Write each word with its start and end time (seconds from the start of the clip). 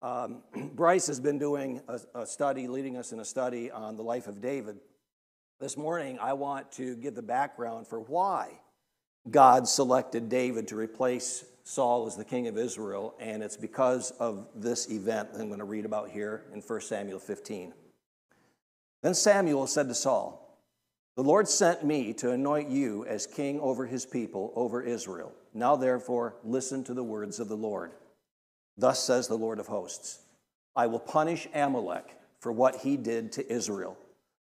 Um, 0.00 0.42
Bryce 0.74 1.06
has 1.08 1.20
been 1.20 1.38
doing 1.38 1.80
a, 1.88 2.00
a, 2.14 2.26
study, 2.26 2.68
leading 2.68 2.96
us 2.96 3.12
in 3.12 3.20
a 3.20 3.24
study 3.24 3.70
on 3.70 3.96
the 3.96 4.02
life 4.02 4.26
of 4.26 4.40
David. 4.40 4.76
This 5.60 5.76
morning, 5.76 6.18
I 6.20 6.34
want 6.34 6.70
to 6.72 6.94
give 6.96 7.14
the 7.14 7.22
background 7.22 7.88
for 7.88 8.00
why 8.00 8.60
God 9.28 9.66
selected 9.66 10.28
David 10.28 10.68
to 10.68 10.76
replace 10.76 11.44
Saul 11.64 12.06
as 12.06 12.16
the 12.16 12.24
king 12.24 12.46
of 12.46 12.56
Israel, 12.56 13.14
and 13.18 13.42
it's 13.42 13.56
because 13.56 14.12
of 14.12 14.46
this 14.54 14.90
event 14.90 15.32
that 15.32 15.40
I'm 15.40 15.48
going 15.48 15.58
to 15.58 15.64
read 15.64 15.84
about 15.84 16.10
here 16.10 16.44
in 16.54 16.60
1 16.60 16.80
Samuel 16.80 17.18
15. 17.18 17.74
Then 19.02 19.14
Samuel 19.14 19.66
said 19.66 19.88
to 19.88 19.94
Saul, 19.94 20.58
The 21.16 21.24
Lord 21.24 21.48
sent 21.48 21.84
me 21.84 22.14
to 22.14 22.30
anoint 22.30 22.70
you 22.70 23.04
as 23.06 23.26
king 23.26 23.60
over 23.60 23.84
his 23.84 24.06
people, 24.06 24.52
over 24.54 24.80
Israel. 24.80 25.32
Now, 25.52 25.76
therefore, 25.76 26.36
listen 26.44 26.84
to 26.84 26.94
the 26.94 27.04
words 27.04 27.40
of 27.40 27.48
the 27.48 27.56
Lord. 27.56 27.92
Thus 28.78 29.02
says 29.02 29.26
the 29.26 29.36
Lord 29.36 29.58
of 29.58 29.66
hosts 29.66 30.20
I 30.76 30.86
will 30.86 31.00
punish 31.00 31.48
Amalek 31.52 32.16
for 32.38 32.52
what 32.52 32.76
he 32.76 32.96
did 32.96 33.32
to 33.32 33.52
Israel, 33.52 33.98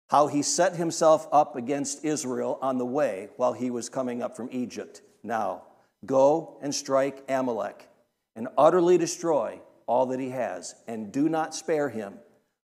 how 0.08 0.26
he 0.26 0.42
set 0.42 0.74
himself 0.74 1.28
up 1.30 1.54
against 1.54 2.04
Israel 2.04 2.58
on 2.60 2.76
the 2.76 2.84
way 2.84 3.28
while 3.36 3.52
he 3.52 3.70
was 3.70 3.88
coming 3.88 4.20
up 4.20 4.36
from 4.36 4.48
Egypt. 4.50 5.00
Now, 5.22 5.62
go 6.04 6.58
and 6.60 6.74
strike 6.74 7.22
Amalek 7.28 7.88
and 8.34 8.48
utterly 8.58 8.98
destroy 8.98 9.60
all 9.86 10.06
that 10.06 10.18
he 10.18 10.30
has, 10.30 10.74
and 10.88 11.12
do 11.12 11.28
not 11.28 11.54
spare 11.54 11.88
him, 11.88 12.14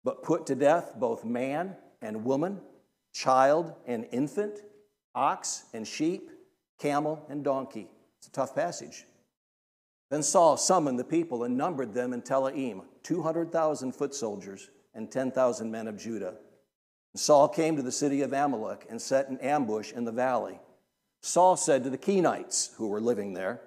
but 0.04 0.24
put 0.24 0.48
to 0.48 0.56
death 0.56 0.96
both 0.98 1.24
man 1.24 1.76
and 2.02 2.26
woman, 2.26 2.60
child 3.14 3.76
and 3.86 4.08
infant, 4.12 4.62
ox 5.14 5.66
and 5.74 5.88
sheep, 5.88 6.32
camel 6.80 7.24
and 7.30 7.44
donkey. 7.44 7.88
It's 8.18 8.28
a 8.28 8.32
tough 8.32 8.56
passage. 8.56 9.06
Then 10.12 10.22
Saul 10.22 10.58
summoned 10.58 11.00
the 11.00 11.06
people 11.06 11.46
and 11.46 11.58
numbered 11.58 11.94
them 11.94 12.12
in 12.12 12.22
Telaim, 12.22 12.82
200,000 13.04 13.94
foot 13.94 14.14
soldiers 14.14 14.70
and 14.94 15.10
10,000 15.10 15.72
men 15.72 15.88
of 15.88 15.98
Judah. 15.98 16.36
And 17.14 17.20
Saul 17.20 17.48
came 17.48 17.78
to 17.78 17.82
the 17.82 17.94
city 17.94 18.22
of 18.22 18.34
Amalek 18.34 18.86
and 18.90 19.02
set 19.02 19.30
an 19.30 19.38
ambush 19.40 19.94
in 19.94 20.04
the 20.04 20.12
valley. 20.12 20.60
Saul 21.22 21.56
said 21.56 21.86
to 21.86 21.90
the 21.90 21.98
Kenites 21.98 22.76
who 22.76 22.90
were 22.90 23.00
living 23.00 23.34
there, 23.34 23.62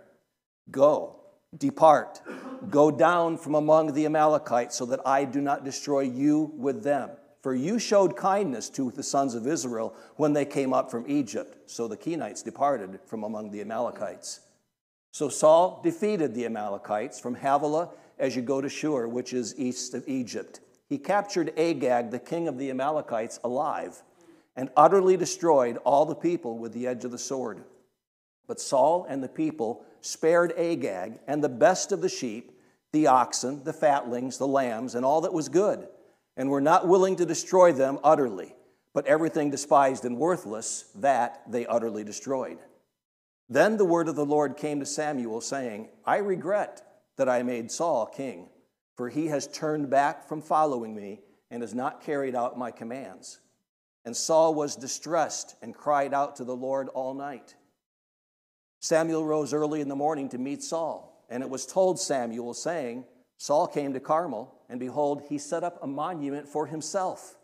Go, 0.70 1.16
depart, 1.56 2.20
go 2.68 2.90
down 2.90 3.38
from 3.38 3.54
among 3.54 3.94
the 3.94 4.04
Amalekites, 4.04 4.76
so 4.76 4.84
that 4.86 5.00
I 5.06 5.24
do 5.24 5.40
not 5.40 5.64
destroy 5.64 6.00
you 6.00 6.52
with 6.56 6.82
them. 6.82 7.10
For 7.42 7.54
you 7.54 7.78
showed 7.78 8.16
kindness 8.16 8.68
to 8.70 8.90
the 8.90 9.02
sons 9.02 9.34
of 9.34 9.46
Israel 9.46 9.94
when 10.16 10.34
they 10.34 10.44
came 10.44 10.74
up 10.74 10.90
from 10.90 11.04
Egypt. 11.08 11.70
So 11.70 11.88
the 11.88 11.96
Kenites 11.96 12.42
departed 12.42 13.00
from 13.06 13.24
among 13.24 13.50
the 13.50 13.62
Amalekites. 13.62 14.40
So 15.14 15.28
Saul 15.28 15.80
defeated 15.84 16.34
the 16.34 16.44
Amalekites 16.44 17.20
from 17.20 17.36
Havilah 17.36 17.90
as 18.18 18.34
you 18.34 18.42
go 18.42 18.60
to 18.60 18.68
Shur, 18.68 19.06
which 19.06 19.32
is 19.32 19.56
east 19.56 19.94
of 19.94 20.02
Egypt. 20.08 20.58
He 20.88 20.98
captured 20.98 21.56
Agag, 21.56 22.10
the 22.10 22.18
king 22.18 22.48
of 22.48 22.58
the 22.58 22.68
Amalekites, 22.68 23.38
alive 23.44 24.02
and 24.56 24.70
utterly 24.76 25.16
destroyed 25.16 25.78
all 25.84 26.04
the 26.04 26.16
people 26.16 26.58
with 26.58 26.72
the 26.72 26.88
edge 26.88 27.04
of 27.04 27.12
the 27.12 27.18
sword. 27.18 27.62
But 28.48 28.60
Saul 28.60 29.06
and 29.08 29.22
the 29.22 29.28
people 29.28 29.84
spared 30.00 30.52
Agag 30.58 31.20
and 31.28 31.42
the 31.44 31.48
best 31.48 31.92
of 31.92 32.00
the 32.00 32.08
sheep, 32.08 32.50
the 32.90 33.06
oxen, 33.06 33.62
the 33.62 33.72
fatlings, 33.72 34.38
the 34.38 34.48
lambs, 34.48 34.96
and 34.96 35.04
all 35.04 35.20
that 35.20 35.32
was 35.32 35.48
good, 35.48 35.86
and 36.36 36.50
were 36.50 36.60
not 36.60 36.88
willing 36.88 37.14
to 37.16 37.26
destroy 37.26 37.72
them 37.72 38.00
utterly. 38.02 38.56
But 38.92 39.06
everything 39.06 39.50
despised 39.50 40.04
and 40.04 40.18
worthless, 40.18 40.86
that 40.96 41.42
they 41.48 41.66
utterly 41.66 42.02
destroyed. 42.02 42.58
Then 43.48 43.76
the 43.76 43.84
word 43.84 44.08
of 44.08 44.16
the 44.16 44.24
Lord 44.24 44.56
came 44.56 44.80
to 44.80 44.86
Samuel, 44.86 45.40
saying, 45.40 45.88
I 46.04 46.16
regret 46.18 46.82
that 47.16 47.28
I 47.28 47.42
made 47.42 47.70
Saul 47.70 48.06
king, 48.06 48.48
for 48.96 49.08
he 49.08 49.26
has 49.26 49.46
turned 49.46 49.90
back 49.90 50.26
from 50.26 50.40
following 50.40 50.94
me 50.94 51.20
and 51.50 51.62
has 51.62 51.74
not 51.74 52.02
carried 52.02 52.34
out 52.34 52.58
my 52.58 52.70
commands. 52.70 53.40
And 54.04 54.16
Saul 54.16 54.54
was 54.54 54.76
distressed 54.76 55.56
and 55.62 55.74
cried 55.74 56.14
out 56.14 56.36
to 56.36 56.44
the 56.44 56.56
Lord 56.56 56.88
all 56.88 57.14
night. 57.14 57.54
Samuel 58.80 59.24
rose 59.24 59.52
early 59.52 59.80
in 59.80 59.88
the 59.88 59.96
morning 59.96 60.28
to 60.30 60.38
meet 60.38 60.62
Saul, 60.62 61.24
and 61.28 61.42
it 61.42 61.48
was 61.48 61.66
told 61.66 61.98
Samuel, 61.98 62.54
saying, 62.54 63.04
Saul 63.36 63.66
came 63.66 63.92
to 63.92 64.00
Carmel, 64.00 64.54
and 64.68 64.80
behold, 64.80 65.22
he 65.28 65.38
set 65.38 65.64
up 65.64 65.78
a 65.82 65.86
monument 65.86 66.48
for 66.48 66.66
himself, 66.66 67.36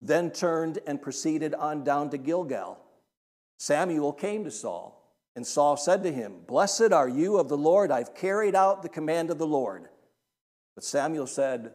then 0.00 0.30
turned 0.30 0.78
and 0.86 1.00
proceeded 1.00 1.54
on 1.54 1.84
down 1.84 2.10
to 2.10 2.18
Gilgal. 2.18 2.78
Samuel 3.58 4.12
came 4.12 4.44
to 4.44 4.50
Saul 4.50 4.97
and 5.38 5.46
Saul 5.46 5.76
said 5.76 6.02
to 6.02 6.10
him, 6.10 6.40
Blessed 6.48 6.90
are 6.90 7.08
you 7.08 7.38
of 7.38 7.48
the 7.48 7.56
Lord, 7.56 7.92
I've 7.92 8.12
carried 8.12 8.56
out 8.56 8.82
the 8.82 8.88
command 8.88 9.30
of 9.30 9.38
the 9.38 9.46
Lord. 9.46 9.86
But 10.74 10.82
Samuel 10.82 11.28
said, 11.28 11.74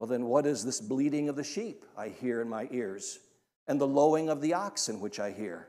Well, 0.00 0.08
then 0.08 0.24
what 0.24 0.46
is 0.46 0.64
this 0.64 0.80
bleating 0.80 1.28
of 1.28 1.36
the 1.36 1.44
sheep 1.44 1.84
I 1.96 2.08
hear 2.08 2.40
in 2.40 2.48
my 2.48 2.66
ears, 2.72 3.20
and 3.68 3.80
the 3.80 3.86
lowing 3.86 4.28
of 4.28 4.40
the 4.40 4.54
oxen 4.54 4.98
which 4.98 5.20
I 5.20 5.30
hear? 5.30 5.68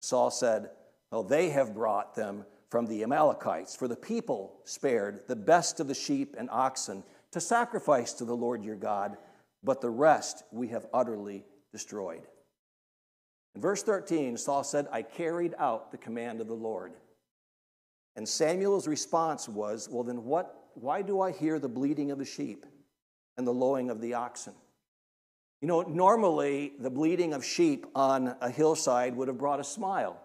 Saul 0.00 0.28
said, 0.32 0.70
Well, 1.12 1.22
they 1.22 1.50
have 1.50 1.72
brought 1.72 2.16
them 2.16 2.44
from 2.68 2.86
the 2.86 3.04
Amalekites, 3.04 3.76
for 3.76 3.86
the 3.86 3.94
people 3.94 4.58
spared 4.64 5.20
the 5.28 5.36
best 5.36 5.78
of 5.78 5.86
the 5.86 5.94
sheep 5.94 6.34
and 6.36 6.50
oxen 6.50 7.04
to 7.30 7.40
sacrifice 7.40 8.12
to 8.14 8.24
the 8.24 8.34
Lord 8.34 8.64
your 8.64 8.74
God, 8.74 9.18
but 9.62 9.80
the 9.80 9.90
rest 9.90 10.42
we 10.50 10.66
have 10.70 10.86
utterly 10.92 11.44
destroyed. 11.70 12.22
In 13.56 13.62
verse 13.62 13.82
13, 13.82 14.36
Saul 14.36 14.62
said, 14.62 14.86
I 14.92 15.00
carried 15.00 15.54
out 15.58 15.90
the 15.90 15.96
command 15.96 16.42
of 16.42 16.46
the 16.46 16.52
Lord. 16.52 16.92
And 18.14 18.28
Samuel's 18.28 18.86
response 18.86 19.48
was, 19.48 19.88
Well, 19.90 20.04
then 20.04 20.24
what, 20.24 20.68
why 20.74 21.00
do 21.00 21.22
I 21.22 21.32
hear 21.32 21.58
the 21.58 21.68
bleating 21.68 22.10
of 22.10 22.18
the 22.18 22.24
sheep 22.26 22.66
and 23.38 23.46
the 23.46 23.54
lowing 23.54 23.88
of 23.88 24.02
the 24.02 24.12
oxen? 24.12 24.52
You 25.62 25.68
know, 25.68 25.80
normally 25.80 26.74
the 26.78 26.90
bleating 26.90 27.32
of 27.32 27.42
sheep 27.42 27.86
on 27.94 28.36
a 28.42 28.50
hillside 28.50 29.16
would 29.16 29.28
have 29.28 29.38
brought 29.38 29.58
a 29.58 29.64
smile 29.64 30.20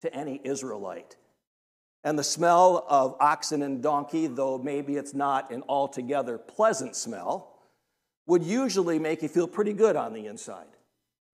to 0.00 0.12
any 0.14 0.40
Israelite. 0.42 1.16
And 2.04 2.18
the 2.18 2.24
smell 2.24 2.86
of 2.88 3.16
oxen 3.20 3.60
and 3.60 3.82
donkey, 3.82 4.28
though 4.28 4.56
maybe 4.56 4.96
it's 4.96 5.12
not 5.12 5.50
an 5.50 5.62
altogether 5.68 6.38
pleasant 6.38 6.96
smell, 6.96 7.52
would 8.26 8.42
usually 8.42 8.98
make 8.98 9.20
you 9.20 9.28
feel 9.28 9.46
pretty 9.46 9.74
good 9.74 9.94
on 9.94 10.14
the 10.14 10.26
inside 10.26 10.75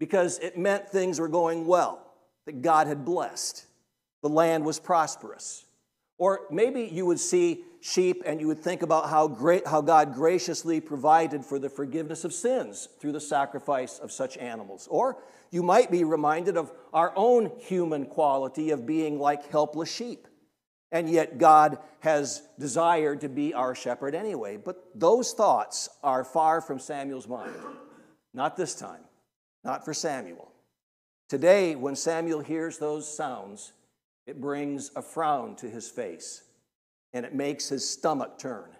because 0.02 0.40
it 0.40 0.58
meant 0.58 0.88
things 0.88 1.20
were 1.20 1.28
going 1.28 1.64
well, 1.64 2.04
that 2.44 2.60
God 2.60 2.88
had 2.88 3.04
blessed, 3.04 3.66
the 4.20 4.28
land 4.28 4.64
was 4.64 4.80
prosperous. 4.80 5.64
Or 6.18 6.40
maybe 6.50 6.82
you 6.90 7.06
would 7.06 7.20
see 7.20 7.62
sheep 7.80 8.24
and 8.26 8.40
you 8.40 8.48
would 8.48 8.58
think 8.58 8.82
about 8.82 9.10
how, 9.10 9.28
great, 9.28 9.64
how 9.64 9.80
God 9.80 10.12
graciously 10.12 10.80
provided 10.80 11.44
for 11.44 11.56
the 11.60 11.68
forgiveness 11.68 12.24
of 12.24 12.32
sins 12.32 12.88
through 13.00 13.12
the 13.12 13.20
sacrifice 13.20 14.00
of 14.00 14.10
such 14.10 14.36
animals. 14.38 14.88
Or 14.90 15.22
you 15.52 15.62
might 15.62 15.88
be 15.88 16.02
reminded 16.02 16.56
of 16.56 16.72
our 16.92 17.12
own 17.14 17.52
human 17.60 18.06
quality 18.06 18.70
of 18.70 18.84
being 18.84 19.20
like 19.20 19.52
helpless 19.52 19.94
sheep. 19.94 20.26
And 20.90 21.08
yet 21.08 21.38
God 21.38 21.78
has 22.00 22.42
desired 22.58 23.20
to 23.20 23.28
be 23.28 23.54
our 23.54 23.76
shepherd 23.76 24.16
anyway. 24.16 24.56
But 24.56 24.82
those 24.96 25.32
thoughts 25.32 25.88
are 26.02 26.24
far 26.24 26.60
from 26.60 26.80
Samuel's 26.80 27.28
mind. 27.28 27.54
Not 28.34 28.56
this 28.56 28.74
time 28.74 29.02
not 29.64 29.84
for 29.84 29.94
Samuel. 29.94 30.50
Today, 31.28 31.74
when 31.74 31.96
Samuel 31.96 32.40
hears 32.40 32.78
those 32.78 33.12
sounds, 33.12 33.72
it 34.26 34.40
brings 34.40 34.90
a 34.96 35.02
frown 35.02 35.56
to 35.56 35.68
his 35.68 35.88
face 35.88 36.42
and 37.12 37.24
it 37.24 37.34
makes 37.34 37.68
his 37.68 37.88
stomach 37.88 38.38
turn 38.38 38.70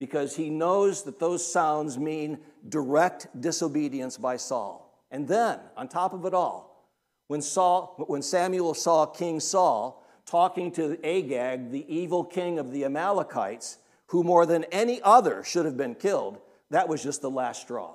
because 0.00 0.36
he 0.36 0.50
knows 0.50 1.02
that 1.04 1.18
those 1.18 1.50
sounds 1.50 1.98
mean 1.98 2.38
direct 2.68 3.28
disobedience 3.40 4.18
by 4.18 4.36
Saul. 4.36 5.02
And 5.10 5.26
then, 5.26 5.60
on 5.76 5.88
top 5.88 6.12
of 6.12 6.24
it 6.24 6.34
all, 6.34 6.90
when, 7.28 7.40
Saul, 7.40 7.94
when 8.08 8.22
Samuel 8.22 8.74
saw 8.74 9.06
King 9.06 9.40
Saul 9.40 10.04
talking 10.26 10.72
to 10.72 10.98
Agag, 11.04 11.70
the 11.70 11.86
evil 11.88 12.24
king 12.24 12.58
of 12.58 12.72
the 12.72 12.84
Amalekites, 12.84 13.78
who 14.06 14.22
more 14.22 14.46
than 14.46 14.64
any 14.64 15.00
other 15.02 15.42
should 15.42 15.64
have 15.64 15.76
been 15.76 15.94
killed, 15.94 16.38
that 16.70 16.88
was 16.88 17.02
just 17.02 17.22
the 17.22 17.30
last 17.30 17.62
straw. 17.62 17.94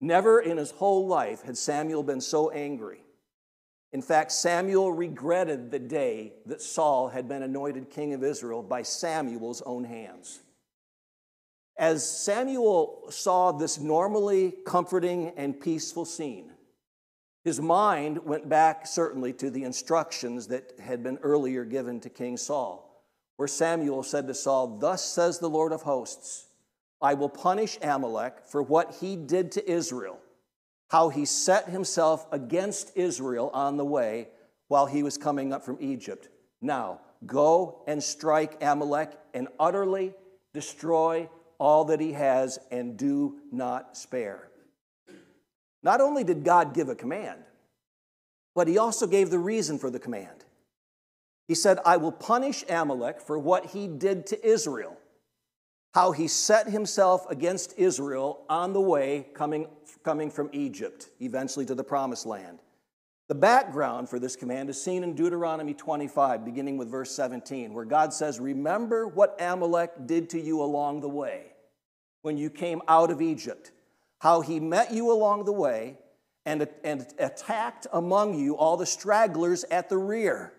Never 0.00 0.40
in 0.40 0.56
his 0.56 0.70
whole 0.70 1.06
life 1.06 1.42
had 1.42 1.58
Samuel 1.58 2.02
been 2.02 2.20
so 2.20 2.50
angry. 2.50 3.02
In 3.92 4.02
fact, 4.02 4.32
Samuel 4.32 4.92
regretted 4.92 5.70
the 5.70 5.78
day 5.78 6.34
that 6.46 6.62
Saul 6.62 7.08
had 7.08 7.28
been 7.28 7.42
anointed 7.42 7.90
king 7.90 8.14
of 8.14 8.22
Israel 8.22 8.62
by 8.62 8.82
Samuel's 8.82 9.62
own 9.62 9.84
hands. 9.84 10.40
As 11.76 12.08
Samuel 12.08 13.06
saw 13.10 13.52
this 13.52 13.80
normally 13.80 14.54
comforting 14.64 15.32
and 15.36 15.58
peaceful 15.58 16.04
scene, 16.04 16.52
his 17.42 17.60
mind 17.60 18.24
went 18.24 18.48
back 18.48 18.86
certainly 18.86 19.32
to 19.34 19.50
the 19.50 19.64
instructions 19.64 20.48
that 20.48 20.72
had 20.78 21.02
been 21.02 21.18
earlier 21.18 21.64
given 21.64 21.98
to 22.00 22.10
King 22.10 22.36
Saul, 22.36 23.02
where 23.36 23.48
Samuel 23.48 24.02
said 24.02 24.26
to 24.26 24.34
Saul, 24.34 24.78
Thus 24.78 25.02
says 25.02 25.38
the 25.38 25.48
Lord 25.48 25.72
of 25.72 25.82
hosts, 25.82 26.46
I 27.02 27.14
will 27.14 27.28
punish 27.28 27.78
Amalek 27.82 28.46
for 28.46 28.62
what 28.62 28.96
he 29.00 29.16
did 29.16 29.52
to 29.52 29.70
Israel, 29.70 30.18
how 30.90 31.08
he 31.08 31.24
set 31.24 31.68
himself 31.68 32.26
against 32.32 32.92
Israel 32.96 33.50
on 33.54 33.76
the 33.76 33.84
way 33.84 34.28
while 34.68 34.86
he 34.86 35.02
was 35.02 35.16
coming 35.16 35.52
up 35.52 35.64
from 35.64 35.78
Egypt. 35.80 36.28
Now, 36.60 37.00
go 37.26 37.82
and 37.86 38.02
strike 38.02 38.62
Amalek 38.62 39.12
and 39.34 39.48
utterly 39.58 40.14
destroy 40.52 41.28
all 41.58 41.84
that 41.84 42.00
he 42.00 42.12
has, 42.12 42.58
and 42.70 42.96
do 42.96 43.38
not 43.52 43.94
spare. 43.94 44.48
Not 45.82 46.00
only 46.00 46.24
did 46.24 46.42
God 46.42 46.72
give 46.72 46.88
a 46.88 46.94
command, 46.94 47.42
but 48.54 48.66
he 48.66 48.78
also 48.78 49.06
gave 49.06 49.28
the 49.28 49.38
reason 49.38 49.78
for 49.78 49.90
the 49.90 49.98
command. 49.98 50.44
He 51.48 51.54
said, 51.54 51.78
I 51.84 51.98
will 51.98 52.12
punish 52.12 52.64
Amalek 52.68 53.20
for 53.20 53.38
what 53.38 53.66
he 53.66 53.88
did 53.88 54.26
to 54.28 54.46
Israel, 54.46 54.96
how 55.92 56.12
he 56.12 56.28
set 56.28 56.68
himself 56.68 57.28
against 57.30 57.74
Israel 57.76 58.44
on 58.48 58.72
the 58.72 58.80
way 58.80 59.26
coming, 59.34 59.66
coming 60.04 60.30
from 60.30 60.48
Egypt, 60.52 61.08
eventually 61.20 61.66
to 61.66 61.74
the 61.74 61.84
promised 61.84 62.26
land. 62.26 62.60
The 63.28 63.34
background 63.34 64.08
for 64.08 64.18
this 64.18 64.34
command 64.34 64.70
is 64.70 64.82
seen 64.82 65.04
in 65.04 65.14
Deuteronomy 65.14 65.74
25, 65.74 66.44
beginning 66.44 66.76
with 66.76 66.90
verse 66.90 67.12
17, 67.12 67.72
where 67.72 67.84
God 67.84 68.12
says, 68.12 68.40
Remember 68.40 69.06
what 69.06 69.36
Amalek 69.40 70.06
did 70.06 70.30
to 70.30 70.40
you 70.40 70.62
along 70.62 71.00
the 71.00 71.08
way 71.08 71.52
when 72.22 72.36
you 72.36 72.50
came 72.50 72.82
out 72.88 73.10
of 73.10 73.22
Egypt, 73.22 73.72
how 74.18 74.40
he 74.40 74.60
met 74.60 74.92
you 74.92 75.10
along 75.10 75.44
the 75.44 75.52
way 75.52 75.96
and, 76.44 76.66
and 76.84 77.06
attacked 77.18 77.86
among 77.92 78.38
you 78.38 78.56
all 78.56 78.76
the 78.76 78.86
stragglers 78.86 79.64
at 79.70 79.88
the 79.88 79.98
rear, 79.98 80.52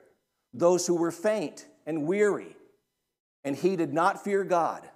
those 0.54 0.88
who 0.88 0.96
were 0.96 1.12
faint 1.12 1.68
and 1.86 2.06
weary, 2.06 2.56
and 3.44 3.56
he 3.56 3.76
did 3.76 3.94
not 3.94 4.24
fear 4.24 4.44
God. 4.44 4.88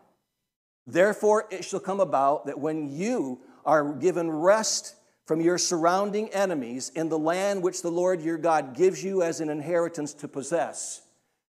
Therefore, 0.87 1.47
it 1.49 1.65
shall 1.65 1.79
come 1.79 1.99
about 1.99 2.45
that 2.45 2.59
when 2.59 2.89
you 2.89 3.41
are 3.65 3.93
given 3.93 4.29
rest 4.29 4.95
from 5.25 5.41
your 5.41 5.57
surrounding 5.57 6.29
enemies 6.29 6.91
in 6.95 7.09
the 7.09 7.17
land 7.17 7.63
which 7.63 7.81
the 7.81 7.91
Lord 7.91 8.21
your 8.21 8.37
God 8.37 8.75
gives 8.75 9.03
you 9.03 9.23
as 9.23 9.41
an 9.41 9.49
inheritance 9.49 10.13
to 10.15 10.27
possess, 10.27 11.01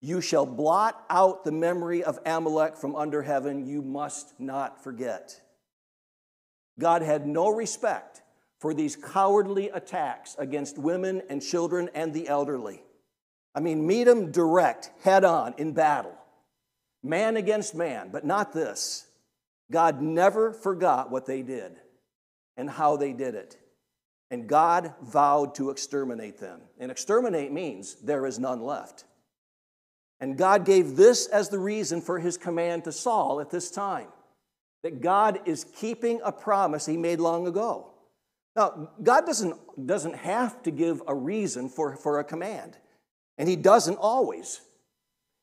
you 0.00 0.20
shall 0.20 0.44
blot 0.44 1.02
out 1.08 1.44
the 1.44 1.52
memory 1.52 2.04
of 2.04 2.18
Amalek 2.26 2.76
from 2.76 2.94
under 2.96 3.22
heaven. 3.22 3.64
You 3.64 3.80
must 3.80 4.38
not 4.38 4.82
forget. 4.82 5.40
God 6.78 7.02
had 7.02 7.26
no 7.26 7.48
respect 7.48 8.22
for 8.58 8.74
these 8.74 8.96
cowardly 8.96 9.70
attacks 9.70 10.36
against 10.38 10.76
women 10.76 11.22
and 11.30 11.40
children 11.40 11.88
and 11.94 12.12
the 12.12 12.28
elderly. 12.28 12.82
I 13.54 13.60
mean, 13.60 13.86
meet 13.86 14.04
them 14.04 14.30
direct, 14.32 14.90
head 15.02 15.24
on, 15.24 15.54
in 15.58 15.72
battle, 15.72 16.14
man 17.02 17.36
against 17.36 17.74
man, 17.74 18.10
but 18.10 18.24
not 18.24 18.52
this. 18.52 19.06
God 19.72 20.00
never 20.00 20.52
forgot 20.52 21.10
what 21.10 21.26
they 21.26 21.42
did 21.42 21.72
and 22.56 22.70
how 22.70 22.96
they 22.96 23.12
did 23.12 23.34
it. 23.34 23.56
And 24.30 24.48
God 24.48 24.94
vowed 25.02 25.56
to 25.56 25.70
exterminate 25.70 26.38
them. 26.38 26.60
And 26.78 26.90
exterminate 26.90 27.52
means 27.52 27.96
there 27.96 28.24
is 28.24 28.38
none 28.38 28.62
left. 28.62 29.04
And 30.20 30.38
God 30.38 30.64
gave 30.64 30.96
this 30.96 31.26
as 31.26 31.48
the 31.48 31.58
reason 31.58 32.00
for 32.00 32.20
his 32.20 32.38
command 32.38 32.84
to 32.84 32.92
Saul 32.92 33.40
at 33.40 33.50
this 33.50 33.70
time 33.70 34.08
that 34.82 35.00
God 35.00 35.40
is 35.46 35.64
keeping 35.64 36.20
a 36.24 36.32
promise 36.32 36.86
he 36.86 36.96
made 36.96 37.20
long 37.20 37.46
ago. 37.46 37.92
Now, 38.54 38.90
God 39.02 39.26
doesn't, 39.26 39.86
doesn't 39.86 40.16
have 40.16 40.62
to 40.64 40.70
give 40.70 41.02
a 41.06 41.14
reason 41.14 41.68
for, 41.68 41.96
for 41.96 42.18
a 42.18 42.24
command, 42.24 42.76
and 43.38 43.48
he 43.48 43.56
doesn't 43.56 43.96
always. 43.96 44.60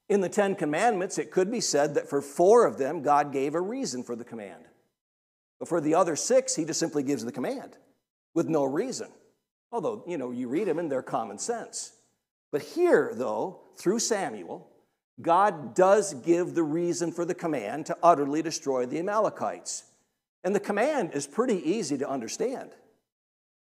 In 0.10 0.22
the 0.22 0.30
Ten 0.30 0.56
Commandments, 0.56 1.20
it 1.20 1.32
could 1.32 1.52
be 1.52 1.62
said 1.62 1.94
that 1.94 2.10
for 2.10 2.22
four 2.22 2.66
of 2.66 2.78
them, 2.78 3.04
God 3.04 3.32
gave 3.32 3.54
a 3.54 3.62
reason 3.62 4.04
for 4.04 4.16
the 4.16 4.26
command. 4.26 4.66
But 5.60 5.70
for 5.70 5.80
the 5.80 5.94
other 5.96 6.16
six, 6.16 6.56
he 6.56 6.66
just 6.66 6.80
simply 6.80 7.04
gives 7.04 7.24
the 7.24 7.32
command 7.32 7.78
with 8.34 8.48
no 8.48 8.64
reason. 8.64 9.10
Although, 9.72 10.04
you 10.08 10.18
know, 10.18 10.32
you 10.32 10.48
read 10.48 10.68
them 10.68 10.80
and 10.80 10.92
they're 10.92 11.04
common 11.04 11.38
sense. 11.38 11.94
But 12.52 12.64
here, 12.64 13.12
though, 13.14 13.62
through 13.78 14.00
Samuel, 14.00 14.68
God 15.22 15.76
does 15.76 16.16
give 16.16 16.56
the 16.56 16.64
reason 16.64 17.12
for 17.12 17.26
the 17.26 17.36
command 17.36 17.86
to 17.88 17.98
utterly 18.02 18.42
destroy 18.42 18.86
the 18.86 19.00
Amalekites. 19.00 19.84
And 20.44 20.56
the 20.56 20.60
command 20.60 21.12
is 21.14 21.28
pretty 21.28 21.58
easy 21.70 21.98
to 21.98 22.10
understand, 22.10 22.72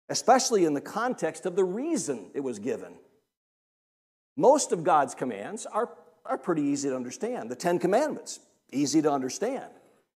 especially 0.08 0.66
in 0.66 0.74
the 0.74 0.82
context 0.82 1.46
of 1.46 1.56
the 1.56 1.66
reason 1.66 2.32
it 2.34 2.40
was 2.40 2.58
given. 2.58 2.96
Most 4.38 4.72
of 4.72 4.86
God's 4.86 5.14
commands 5.14 5.66
are, 5.66 5.90
are 6.26 6.38
pretty 6.38 6.64
easy 6.64 6.90
to 6.90 6.96
understand. 6.96 7.50
The 7.50 7.56
Ten 7.56 7.80
Commandments, 7.80 8.40
easy 8.72 9.02
to 9.02 9.12
understand. 9.12 9.66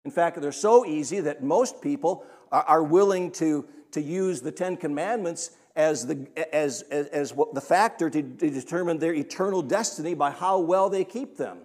In 0.04 0.10
fact, 0.10 0.40
they're 0.40 0.52
so 0.52 0.84
easy 0.84 1.20
that 1.20 1.42
most 1.42 1.80
people 1.80 2.24
are, 2.50 2.62
are 2.64 2.82
willing 2.82 3.30
to, 3.32 3.66
to 3.92 4.00
use 4.00 4.40
the 4.40 4.52
Ten 4.52 4.76
Commandments 4.76 5.50
as 5.74 6.06
the, 6.06 6.26
as, 6.52 6.82
as, 6.82 7.06
as 7.08 7.32
the 7.52 7.60
factor 7.60 8.10
to, 8.10 8.22
to 8.22 8.50
determine 8.50 8.98
their 8.98 9.14
eternal 9.14 9.62
destiny 9.62 10.14
by 10.14 10.30
how 10.30 10.58
well 10.58 10.90
they 10.90 11.04
keep 11.04 11.36
them. 11.36 11.58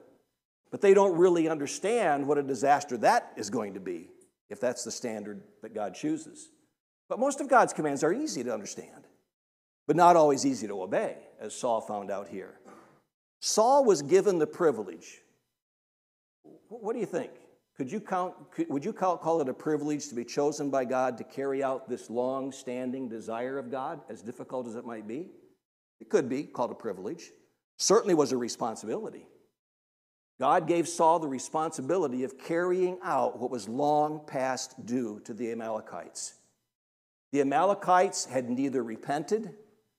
But 0.71 0.81
they 0.81 0.93
don't 0.93 1.17
really 1.17 1.47
understand 1.49 2.27
what 2.27 2.37
a 2.37 2.43
disaster 2.43 2.97
that 2.97 3.33
is 3.35 3.49
going 3.49 3.73
to 3.73 3.79
be, 3.79 4.09
if 4.49 4.59
that's 4.59 4.83
the 4.83 4.91
standard 4.91 5.41
that 5.61 5.73
God 5.73 5.95
chooses. 5.95 6.49
But 7.09 7.19
most 7.19 7.41
of 7.41 7.47
God's 7.47 7.73
commands 7.73 8.03
are 8.03 8.13
easy 8.13 8.43
to 8.43 8.53
understand, 8.53 9.07
but 9.87 9.95
not 9.95 10.15
always 10.15 10.45
easy 10.45 10.67
to 10.67 10.81
obey, 10.81 11.17
as 11.39 11.53
Saul 11.53 11.81
found 11.81 12.11
out 12.11 12.27
here. 12.27 12.59
Saul 13.39 13.85
was 13.85 14.01
given 14.01 14.39
the 14.39 14.47
privilege. 14.47 15.21
What 16.69 16.93
do 16.93 16.99
you 16.99 17.05
think? 17.05 17.31
Could 17.77 17.91
you 17.91 17.99
count, 17.99 18.33
could, 18.51 18.69
would 18.69 18.83
you 18.83 18.91
call, 18.91 19.17
call 19.17 19.39
it 19.41 19.49
a 19.49 19.53
privilege 19.53 20.09
to 20.09 20.15
be 20.15 20.25
chosen 20.25 20.71
by 20.71 20.83
God 20.83 21.17
to 21.19 21.23
carry 21.23 21.63
out 21.63 21.87
this 21.87 22.09
long 22.09 22.51
standing 22.51 23.07
desire 23.07 23.59
of 23.59 23.69
God, 23.69 24.01
as 24.09 24.23
difficult 24.23 24.67
as 24.67 24.75
it 24.75 24.85
might 24.85 25.07
be? 25.07 25.27
It 25.99 26.09
could 26.09 26.27
be 26.27 26.43
called 26.43 26.71
a 26.71 26.75
privilege. 26.75 27.29
Certainly 27.77 28.15
was 28.15 28.31
a 28.31 28.37
responsibility. 28.37 29.27
God 30.39 30.67
gave 30.67 30.87
Saul 30.87 31.19
the 31.19 31.27
responsibility 31.27 32.23
of 32.23 32.37
carrying 32.37 32.97
out 33.03 33.39
what 33.39 33.51
was 33.51 33.67
long 33.67 34.21
past 34.25 34.85
due 34.85 35.19
to 35.25 35.33
the 35.33 35.51
Amalekites. 35.51 36.33
The 37.31 37.41
Amalekites 37.41 38.25
had 38.25 38.49
neither 38.49 38.83
repented 38.83 39.53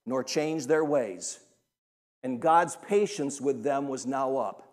nor 0.06 0.24
changed 0.24 0.68
their 0.68 0.84
ways, 0.84 1.40
and 2.22 2.40
God's 2.40 2.76
patience 2.76 3.40
with 3.40 3.62
them 3.62 3.88
was 3.88 4.06
now 4.06 4.36
up. 4.36 4.68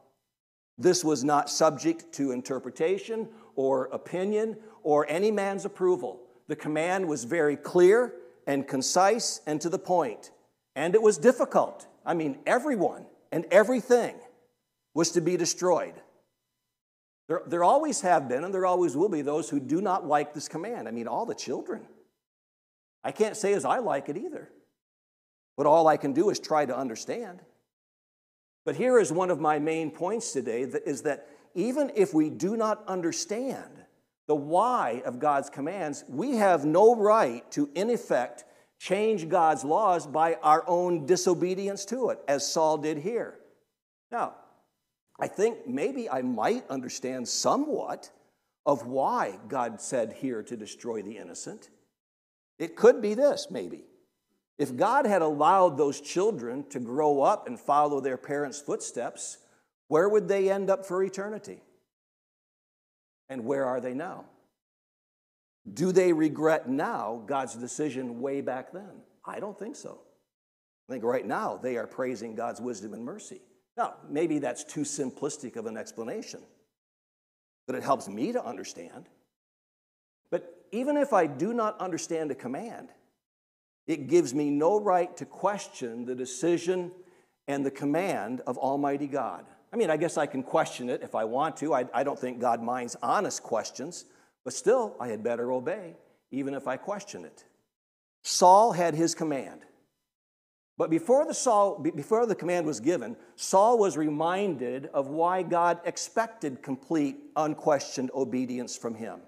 This 0.77 1.03
was 1.03 1.24
not 1.24 1.50
subject 1.50 2.12
to 2.13 2.31
interpretation 2.31 3.30
or 3.56 3.86
opinion 3.86 4.57
or 4.83 5.06
any 5.09 5.31
man's 5.31 5.65
approval. 5.65 6.21
The 6.47 6.56
command 6.56 7.07
was 7.07 7.24
very 7.24 7.56
clear 7.56 8.13
and 8.45 8.68
concise 8.68 9.42
and 9.47 9.59
to 9.62 9.69
the 9.69 9.80
point. 9.80 10.31
And 10.75 10.94
it 10.94 11.01
was 11.01 11.18
difficult. 11.18 11.88
I 12.06 12.13
mean, 12.13 12.39
everyone 12.45 13.06
and 13.31 13.45
everything 13.51 14.15
was 14.94 15.12
to 15.12 15.21
be 15.21 15.38
destroyed. 15.38 15.94
There, 17.27 17.41
there 17.48 17.63
always 17.63 18.01
have 18.01 18.30
been, 18.30 18.44
and 18.44 18.53
there 18.53 18.65
always 18.65 18.95
will 18.95 19.09
be, 19.09 19.21
those 19.21 19.50
who 19.50 19.59
do 19.59 19.81
not 19.81 20.06
like 20.06 20.33
this 20.33 20.48
command. 20.48 20.88
I 20.88 20.91
mean, 20.91 21.08
all 21.08 21.25
the 21.25 21.34
children. 21.34 21.81
I 23.03 23.12
can't 23.12 23.36
say 23.36 23.53
as 23.53 23.65
I 23.65 23.79
like 23.79 24.10
it 24.10 24.17
either. 24.17 24.50
But 25.57 25.65
all 25.65 25.88
I 25.88 25.97
can 25.97 26.13
do 26.13 26.29
is 26.29 26.39
try 26.39 26.65
to 26.65 26.77
understand. 26.77 27.41
But 28.65 28.75
here 28.75 29.00
is 29.00 29.12
one 29.12 29.29
of 29.29 29.39
my 29.39 29.59
main 29.59 29.91
points 29.91 30.33
today 30.33 30.65
that 30.65 30.88
is 30.88 31.03
that 31.03 31.27
even 31.53 31.91
if 31.95 32.13
we 32.13 32.29
do 32.29 32.57
not 32.57 32.83
understand 32.88 33.71
the 34.27 34.35
why 34.35 35.03
of 35.05 35.19
God's 35.19 35.50
commands, 35.50 36.03
we 36.09 36.35
have 36.38 36.65
no 36.65 36.95
right 36.95 37.50
to, 37.51 37.69
in 37.75 37.89
effect, 37.89 38.43
change 38.79 39.29
God's 39.29 39.63
laws 39.63 40.07
by 40.07 40.35
our 40.35 40.63
own 40.67 41.05
disobedience 41.05 41.85
to 41.85 42.09
it, 42.09 42.19
as 42.27 42.51
Saul 42.51 42.77
did 42.77 42.97
here. 42.97 43.39
Now, 44.12 44.33
I 45.19 45.27
think 45.27 45.67
maybe 45.67 46.09
I 46.09 46.21
might 46.21 46.67
understand 46.69 47.27
somewhat 47.27 48.12
of 48.65 48.88
why 48.88 49.39
God 49.47 49.79
said 49.79 50.13
here 50.13 50.43
to 50.43 50.57
destroy 50.57 51.01
the 51.01 51.17
innocent. 51.17 51.69
It 52.57 52.75
could 52.75 53.01
be 53.01 53.13
this, 53.13 53.47
maybe. 53.50 53.85
If 54.57 54.75
God 54.75 55.05
had 55.05 55.21
allowed 55.21 55.77
those 55.77 56.00
children 56.00 56.63
to 56.69 56.79
grow 56.79 57.21
up 57.21 57.47
and 57.47 57.59
follow 57.59 58.00
their 58.00 58.17
parents' 58.17 58.59
footsteps, 58.59 59.38
where 59.88 60.07
would 60.07 60.27
they 60.27 60.50
end 60.50 60.69
up 60.69 60.85
for 60.85 61.03
eternity? 61.03 61.62
And 63.27 63.43
where 63.43 63.65
are 63.65 63.81
they 63.81 63.93
now? 63.93 64.25
Do 65.74 65.91
they 65.91 66.13
regret 66.13 66.69
now 66.69 67.24
God's 67.25 67.55
decision 67.55 68.21
way 68.21 68.41
back 68.41 68.71
then? 68.71 69.01
I 69.25 69.39
don't 69.39 69.57
think 69.57 69.75
so. 69.75 70.00
I 70.88 70.93
think 70.93 71.03
right 71.03 71.25
now 71.25 71.57
they 71.57 71.77
are 71.77 71.88
praising 71.88 72.35
God's 72.35 72.62
wisdom 72.62 72.93
and 72.93 73.03
mercy. 73.03 73.41
Now, 73.75 73.95
maybe 74.07 74.39
that's 74.39 74.63
too 74.63 74.81
simplistic 74.81 75.55
of 75.55 75.65
an 75.65 75.75
explanation, 75.75 76.41
but 77.67 77.75
it 77.75 77.83
helps 77.83 78.07
me 78.07 78.31
to 78.31 78.45
understand. 78.45 79.09
But 80.31 80.65
even 80.71 80.95
if 80.95 81.12
I 81.12 81.27
do 81.27 81.53
not 81.53 81.79
understand 81.79 82.31
a 82.31 82.35
command, 82.35 82.89
it 83.88 84.08
gives 84.08 84.34
me 84.34 84.50
no 84.50 84.80
right 84.80 85.15
to 85.18 85.25
question 85.25 86.06
the 86.06 86.15
decision 86.15 86.92
and 87.48 87.65
the 87.65 87.72
command 87.72 88.42
of 88.48 88.58
Almighty 88.58 89.08
God. 89.08 89.46
I 89.72 89.77
mean, 89.77 89.89
I 89.89 89.98
guess 89.98 90.18
I 90.18 90.25
can 90.25 90.42
question 90.42 90.89
it 90.89 91.04
if 91.04 91.15
I 91.15 91.25
want 91.25 91.58
to. 91.58 91.74
I, 91.74 91.86
I, 91.94 92.04
don't 92.04 92.18
think 92.18 92.39
God 92.39 92.63
minds 92.63 92.96
honest 93.04 93.44
questions, 93.44 94.06
but 94.44 94.54
still, 94.54 94.96
I 95.00 95.10
had 95.10 95.24
better 95.24 95.51
obey, 95.51 95.96
even 96.32 96.54
if 96.54 96.68
I 96.68 96.77
question 96.77 97.25
it. 97.25 97.44
Saul 98.24 98.72
had 98.72 98.96
his 98.96 99.13
command. 99.13 99.62
But 100.77 100.89
before 100.89 101.25
the, 101.25 101.34
Saul, 101.34 101.80
before 101.80 102.25
the 102.25 102.36
command 102.36 102.65
was 102.65 102.80
given, 102.80 103.15
Saul 103.36 103.77
was 103.77 103.96
reminded 103.96 104.88
of 104.88 105.08
why 105.08 105.44
God 105.44 105.80
expected 105.86 106.62
complete, 106.62 107.18
unquestioned 107.36 108.12
obedience 108.13 108.75
from 108.75 108.96
him. 108.96 109.22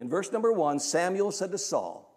In 0.00 0.08
verse 0.08 0.32
number 0.32 0.52
one, 0.52 0.78
Samuel 0.78 1.32
said 1.32 1.50
to 1.50 1.58
Saul, 1.58 2.07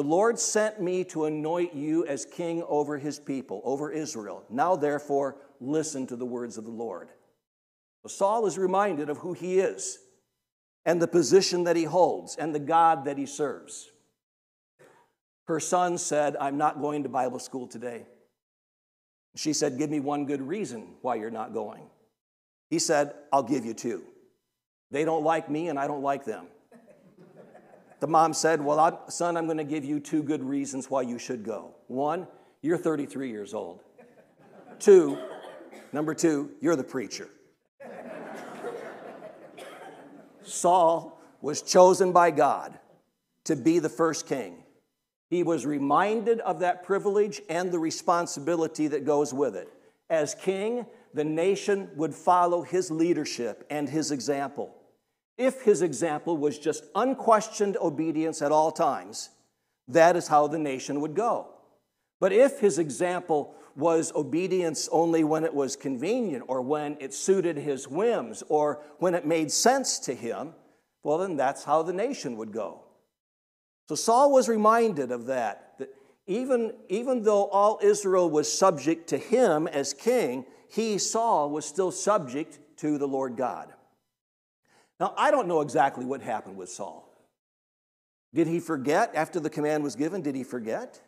The 0.00 0.06
Lord 0.06 0.38
sent 0.38 0.80
me 0.80 1.04
to 1.04 1.26
anoint 1.26 1.74
you 1.74 2.06
as 2.06 2.24
king 2.24 2.62
over 2.66 2.96
his 2.96 3.18
people, 3.18 3.60
over 3.64 3.92
Israel. 3.92 4.46
Now, 4.48 4.74
therefore, 4.74 5.36
listen 5.60 6.06
to 6.06 6.16
the 6.16 6.24
words 6.24 6.56
of 6.56 6.64
the 6.64 6.70
Lord. 6.70 7.10
Saul 8.06 8.46
is 8.46 8.56
reminded 8.56 9.10
of 9.10 9.18
who 9.18 9.34
he 9.34 9.58
is 9.58 9.98
and 10.86 11.02
the 11.02 11.06
position 11.06 11.64
that 11.64 11.76
he 11.76 11.84
holds 11.84 12.36
and 12.36 12.54
the 12.54 12.58
God 12.58 13.04
that 13.04 13.18
he 13.18 13.26
serves. 13.26 13.90
Her 15.44 15.60
son 15.60 15.98
said, 15.98 16.34
I'm 16.40 16.56
not 16.56 16.80
going 16.80 17.02
to 17.02 17.10
Bible 17.10 17.38
school 17.38 17.66
today. 17.66 18.06
She 19.36 19.52
said, 19.52 19.76
Give 19.76 19.90
me 19.90 20.00
one 20.00 20.24
good 20.24 20.40
reason 20.40 20.94
why 21.02 21.16
you're 21.16 21.30
not 21.30 21.52
going. 21.52 21.90
He 22.70 22.78
said, 22.78 23.12
I'll 23.30 23.42
give 23.42 23.66
you 23.66 23.74
two. 23.74 24.02
They 24.90 25.04
don't 25.04 25.24
like 25.24 25.50
me 25.50 25.68
and 25.68 25.78
I 25.78 25.86
don't 25.86 26.02
like 26.02 26.24
them. 26.24 26.46
The 28.00 28.06
mom 28.06 28.32
said, 28.32 28.62
Well, 28.62 28.80
I'm, 28.80 28.96
son, 29.08 29.36
I'm 29.36 29.44
going 29.44 29.58
to 29.58 29.64
give 29.64 29.84
you 29.84 30.00
two 30.00 30.22
good 30.22 30.42
reasons 30.42 30.90
why 30.90 31.02
you 31.02 31.18
should 31.18 31.44
go. 31.44 31.74
One, 31.86 32.26
you're 32.62 32.78
33 32.78 33.30
years 33.30 33.54
old. 33.54 33.82
Two, 34.78 35.18
number 35.92 36.14
two, 36.14 36.50
you're 36.60 36.76
the 36.76 36.84
preacher. 36.84 37.28
Saul 40.42 41.20
was 41.42 41.62
chosen 41.62 42.12
by 42.12 42.30
God 42.30 42.78
to 43.44 43.54
be 43.54 43.78
the 43.78 43.88
first 43.88 44.26
king. 44.26 44.64
He 45.28 45.42
was 45.42 45.64
reminded 45.64 46.40
of 46.40 46.60
that 46.60 46.82
privilege 46.82 47.40
and 47.48 47.70
the 47.70 47.78
responsibility 47.78 48.88
that 48.88 49.04
goes 49.04 49.32
with 49.32 49.54
it. 49.54 49.68
As 50.08 50.34
king, 50.34 50.86
the 51.14 51.24
nation 51.24 51.88
would 51.94 52.14
follow 52.14 52.62
his 52.62 52.90
leadership 52.90 53.64
and 53.70 53.88
his 53.88 54.10
example. 54.10 54.74
If 55.40 55.62
his 55.62 55.80
example 55.80 56.36
was 56.36 56.58
just 56.58 56.84
unquestioned 56.94 57.78
obedience 57.78 58.42
at 58.42 58.52
all 58.52 58.70
times, 58.70 59.30
that 59.88 60.14
is 60.14 60.28
how 60.28 60.48
the 60.48 60.58
nation 60.58 61.00
would 61.00 61.14
go. 61.14 61.48
But 62.20 62.34
if 62.34 62.60
his 62.60 62.78
example 62.78 63.54
was 63.74 64.12
obedience 64.14 64.86
only 64.92 65.24
when 65.24 65.44
it 65.44 65.54
was 65.54 65.76
convenient 65.76 66.44
or 66.46 66.60
when 66.60 66.98
it 67.00 67.14
suited 67.14 67.56
his 67.56 67.88
whims 67.88 68.42
or 68.50 68.82
when 68.98 69.14
it 69.14 69.24
made 69.24 69.50
sense 69.50 69.98
to 70.00 70.14
him, 70.14 70.52
well, 71.02 71.16
then 71.16 71.38
that's 71.38 71.64
how 71.64 71.82
the 71.82 71.94
nation 71.94 72.36
would 72.36 72.52
go. 72.52 72.82
So 73.88 73.94
Saul 73.94 74.30
was 74.30 74.46
reminded 74.46 75.10
of 75.10 75.24
that, 75.26 75.72
that 75.78 75.88
even, 76.26 76.74
even 76.90 77.22
though 77.22 77.46
all 77.46 77.80
Israel 77.82 78.28
was 78.28 78.52
subject 78.52 79.08
to 79.08 79.16
him 79.16 79.66
as 79.68 79.94
king, 79.94 80.44
he, 80.68 80.98
Saul, 80.98 81.48
was 81.48 81.64
still 81.64 81.90
subject 81.90 82.58
to 82.76 82.98
the 82.98 83.08
Lord 83.08 83.38
God. 83.38 83.72
Now, 85.00 85.14
I 85.16 85.30
don't 85.30 85.48
know 85.48 85.62
exactly 85.62 86.04
what 86.04 86.20
happened 86.20 86.58
with 86.58 86.68
Saul. 86.68 87.10
Did 88.34 88.46
he 88.46 88.60
forget 88.60 89.10
after 89.14 89.40
the 89.40 89.50
command 89.50 89.82
was 89.82 89.96
given? 89.96 90.20
Did 90.20 90.34
he 90.34 90.44
forget? 90.44 91.00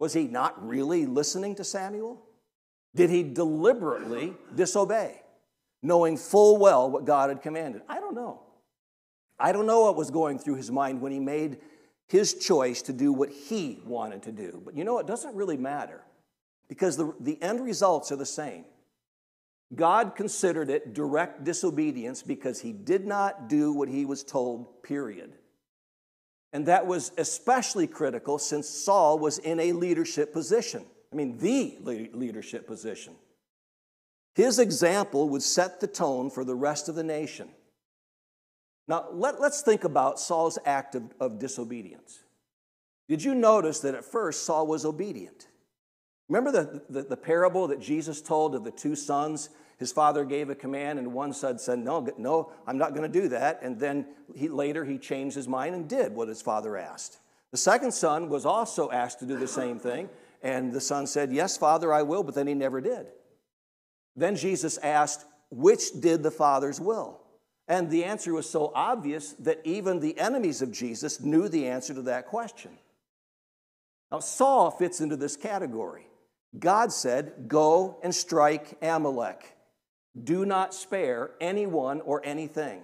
Was 0.00 0.12
he 0.12 0.24
not 0.24 0.66
really 0.66 1.06
listening 1.06 1.54
to 1.54 1.64
Samuel? 1.64 2.20
Did 2.94 3.10
he 3.10 3.22
deliberately 3.22 4.34
disobey, 4.54 5.22
knowing 5.82 6.16
full 6.16 6.58
well 6.58 6.90
what 6.90 7.04
God 7.04 7.30
had 7.30 7.40
commanded? 7.40 7.82
I 7.88 8.00
don't 8.00 8.14
know. 8.14 8.40
I 9.38 9.52
don't 9.52 9.66
know 9.66 9.82
what 9.82 9.96
was 9.96 10.10
going 10.10 10.38
through 10.38 10.56
his 10.56 10.70
mind 10.70 11.00
when 11.00 11.12
he 11.12 11.20
made 11.20 11.58
his 12.08 12.34
choice 12.34 12.82
to 12.82 12.92
do 12.92 13.12
what 13.12 13.30
he 13.30 13.80
wanted 13.86 14.22
to 14.24 14.32
do. 14.32 14.60
But 14.64 14.76
you 14.76 14.84
know, 14.84 14.98
it 14.98 15.06
doesn't 15.06 15.34
really 15.34 15.56
matter 15.56 16.02
because 16.68 16.96
the, 16.96 17.14
the 17.20 17.40
end 17.40 17.60
results 17.64 18.10
are 18.10 18.16
the 18.16 18.26
same. 18.26 18.64
God 19.74 20.16
considered 20.16 20.70
it 20.70 20.94
direct 20.94 21.44
disobedience 21.44 22.22
because 22.22 22.60
he 22.60 22.72
did 22.72 23.06
not 23.06 23.48
do 23.48 23.72
what 23.72 23.88
he 23.88 24.04
was 24.04 24.24
told, 24.24 24.82
period. 24.82 25.34
And 26.52 26.66
that 26.66 26.86
was 26.86 27.12
especially 27.18 27.86
critical 27.86 28.38
since 28.38 28.68
Saul 28.68 29.18
was 29.18 29.38
in 29.38 29.60
a 29.60 29.72
leadership 29.72 30.32
position. 30.32 30.84
I 31.12 31.16
mean, 31.16 31.36
the 31.38 31.78
leadership 32.12 32.66
position. 32.66 33.14
His 34.34 34.58
example 34.58 35.28
would 35.30 35.42
set 35.42 35.80
the 35.80 35.86
tone 35.86 36.30
for 36.30 36.44
the 36.44 36.54
rest 36.54 36.88
of 36.88 36.94
the 36.94 37.02
nation. 37.02 37.48
Now, 38.86 39.06
let, 39.12 39.34
us 39.36 39.60
think 39.62 39.84
about 39.84 40.18
Saul's 40.18 40.58
act 40.64 40.94
of, 40.94 41.12
of 41.20 41.38
disobedience. 41.38 42.20
Did 43.08 43.22
you 43.22 43.34
notice 43.34 43.80
that 43.80 43.94
at 43.94 44.04
first 44.04 44.44
Saul 44.46 44.66
was 44.66 44.86
obedient? 44.86 45.48
Remember 46.28 46.52
the, 46.52 46.82
the, 46.90 47.02
the, 47.02 47.16
parable 47.16 47.68
that 47.68 47.80
Jesus 47.80 48.20
told 48.20 48.54
of 48.54 48.62
the 48.62 48.70
two 48.70 48.94
sons? 48.94 49.48
His 49.78 49.92
father 49.92 50.24
gave 50.24 50.50
a 50.50 50.54
command, 50.54 50.98
and 50.98 51.14
one 51.14 51.32
son 51.32 51.58
said, 51.58 51.78
No, 51.78 52.06
no, 52.18 52.52
I'm 52.66 52.76
not 52.76 52.94
going 52.94 53.10
to 53.10 53.20
do 53.20 53.28
that. 53.28 53.60
And 53.62 53.78
then 53.78 54.06
he, 54.34 54.48
later 54.48 54.84
he 54.84 54.98
changed 54.98 55.36
his 55.36 55.48
mind 55.48 55.74
and 55.74 55.88
did 55.88 56.14
what 56.14 56.28
his 56.28 56.42
father 56.42 56.76
asked. 56.76 57.18
The 57.50 57.56
second 57.56 57.92
son 57.92 58.28
was 58.28 58.44
also 58.44 58.90
asked 58.90 59.20
to 59.20 59.26
do 59.26 59.38
the 59.38 59.48
same 59.48 59.78
thing, 59.78 60.10
and 60.42 60.72
the 60.72 60.80
son 60.80 61.06
said, 61.06 61.32
Yes, 61.32 61.56
father, 61.56 61.92
I 61.92 62.02
will, 62.02 62.22
but 62.22 62.34
then 62.34 62.46
he 62.46 62.54
never 62.54 62.80
did. 62.80 63.06
Then 64.14 64.36
Jesus 64.36 64.76
asked, 64.78 65.24
Which 65.50 65.98
did 65.98 66.22
the 66.22 66.30
father's 66.30 66.80
will? 66.80 67.20
And 67.68 67.90
the 67.90 68.04
answer 68.04 68.34
was 68.34 68.48
so 68.48 68.72
obvious 68.74 69.32
that 69.34 69.60
even 69.64 70.00
the 70.00 70.18
enemies 70.18 70.60
of 70.60 70.72
Jesus 70.72 71.20
knew 71.20 71.48
the 71.48 71.68
answer 71.68 71.94
to 71.94 72.02
that 72.02 72.26
question. 72.26 72.72
Now, 74.10 74.20
Saul 74.20 74.70
fits 74.70 75.00
into 75.00 75.16
this 75.16 75.36
category. 75.36 76.07
God 76.56 76.92
said, 76.92 77.48
Go 77.48 77.98
and 78.02 78.14
strike 78.14 78.78
Amalek. 78.80 79.56
Do 80.22 80.44
not 80.44 80.74
spare 80.74 81.32
anyone 81.40 82.00
or 82.00 82.24
anything. 82.24 82.82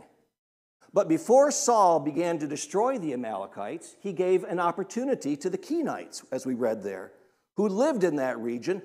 But 0.92 1.08
before 1.08 1.50
Saul 1.50 1.98
began 1.98 2.38
to 2.38 2.46
destroy 2.46 2.98
the 2.98 3.12
Amalekites, 3.14 3.96
he 4.00 4.12
gave 4.12 4.44
an 4.44 4.60
opportunity 4.60 5.36
to 5.38 5.50
the 5.50 5.58
Kenites, 5.58 6.24
as 6.30 6.46
we 6.46 6.54
read 6.54 6.84
there, 6.84 7.12
who 7.56 7.68
lived 7.68 8.04
in 8.04 8.16
that 8.16 8.38
region, 8.38 8.80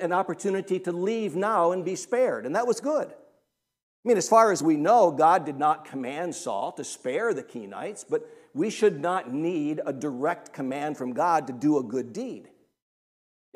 an 0.00 0.12
opportunity 0.12 0.80
to 0.80 0.90
leave 0.90 1.36
now 1.36 1.70
and 1.70 1.84
be 1.84 1.94
spared. 1.94 2.46
And 2.46 2.56
that 2.56 2.66
was 2.66 2.80
good. 2.80 3.08
I 3.08 4.08
mean, 4.08 4.16
as 4.16 4.28
far 4.28 4.50
as 4.50 4.62
we 4.62 4.76
know, 4.76 5.12
God 5.12 5.44
did 5.44 5.58
not 5.58 5.84
command 5.84 6.34
Saul 6.34 6.72
to 6.72 6.84
spare 6.84 7.32
the 7.32 7.42
Kenites, 7.42 8.04
but 8.08 8.28
we 8.54 8.70
should 8.70 9.00
not 9.00 9.32
need 9.32 9.80
a 9.84 9.92
direct 9.92 10.52
command 10.52 10.96
from 10.96 11.12
God 11.12 11.46
to 11.46 11.52
do 11.52 11.78
a 11.78 11.82
good 11.82 12.12
deed. 12.12 12.48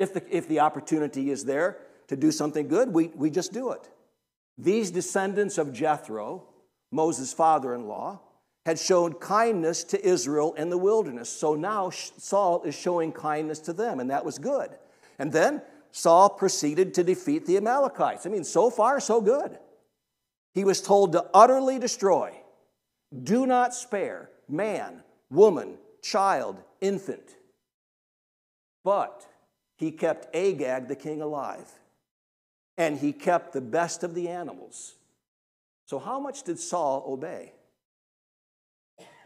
If 0.01 0.15
the, 0.15 0.35
if 0.35 0.47
the 0.47 0.61
opportunity 0.61 1.29
is 1.29 1.45
there 1.45 1.77
to 2.07 2.15
do 2.15 2.31
something 2.31 2.67
good, 2.67 2.91
we, 2.91 3.09
we 3.09 3.29
just 3.29 3.53
do 3.53 3.71
it. 3.71 3.87
These 4.57 4.89
descendants 4.89 5.59
of 5.59 5.71
Jethro, 5.71 6.43
Moses' 6.91 7.31
father 7.33 7.75
in 7.75 7.87
law, 7.87 8.19
had 8.65 8.79
shown 8.79 9.13
kindness 9.13 9.83
to 9.85 10.03
Israel 10.03 10.53
in 10.55 10.71
the 10.71 10.77
wilderness. 10.77 11.29
So 11.29 11.53
now 11.53 11.91
Saul 11.91 12.63
is 12.63 12.73
showing 12.73 13.11
kindness 13.11 13.59
to 13.59 13.73
them, 13.73 13.99
and 13.99 14.09
that 14.09 14.25
was 14.25 14.39
good. 14.39 14.71
And 15.19 15.31
then 15.31 15.61
Saul 15.91 16.29
proceeded 16.29 16.95
to 16.95 17.03
defeat 17.03 17.45
the 17.45 17.57
Amalekites. 17.57 18.25
I 18.25 18.29
mean, 18.29 18.43
so 18.43 18.71
far, 18.71 18.99
so 18.99 19.21
good. 19.21 19.59
He 20.55 20.63
was 20.63 20.81
told 20.81 21.11
to 21.11 21.25
utterly 21.31 21.77
destroy, 21.77 22.33
do 23.23 23.45
not 23.45 23.75
spare 23.75 24.31
man, 24.49 25.03
woman, 25.29 25.77
child, 26.01 26.57
infant. 26.81 27.35
But 28.83 29.27
he 29.81 29.91
kept 29.91 30.35
Agag 30.35 30.87
the 30.87 30.95
king 30.95 31.23
alive, 31.23 31.67
and 32.77 32.99
he 32.99 33.11
kept 33.11 33.51
the 33.51 33.61
best 33.61 34.03
of 34.03 34.13
the 34.13 34.29
animals. 34.29 34.93
So, 35.87 35.97
how 35.97 36.19
much 36.19 36.43
did 36.43 36.59
Saul 36.59 37.03
obey? 37.07 37.53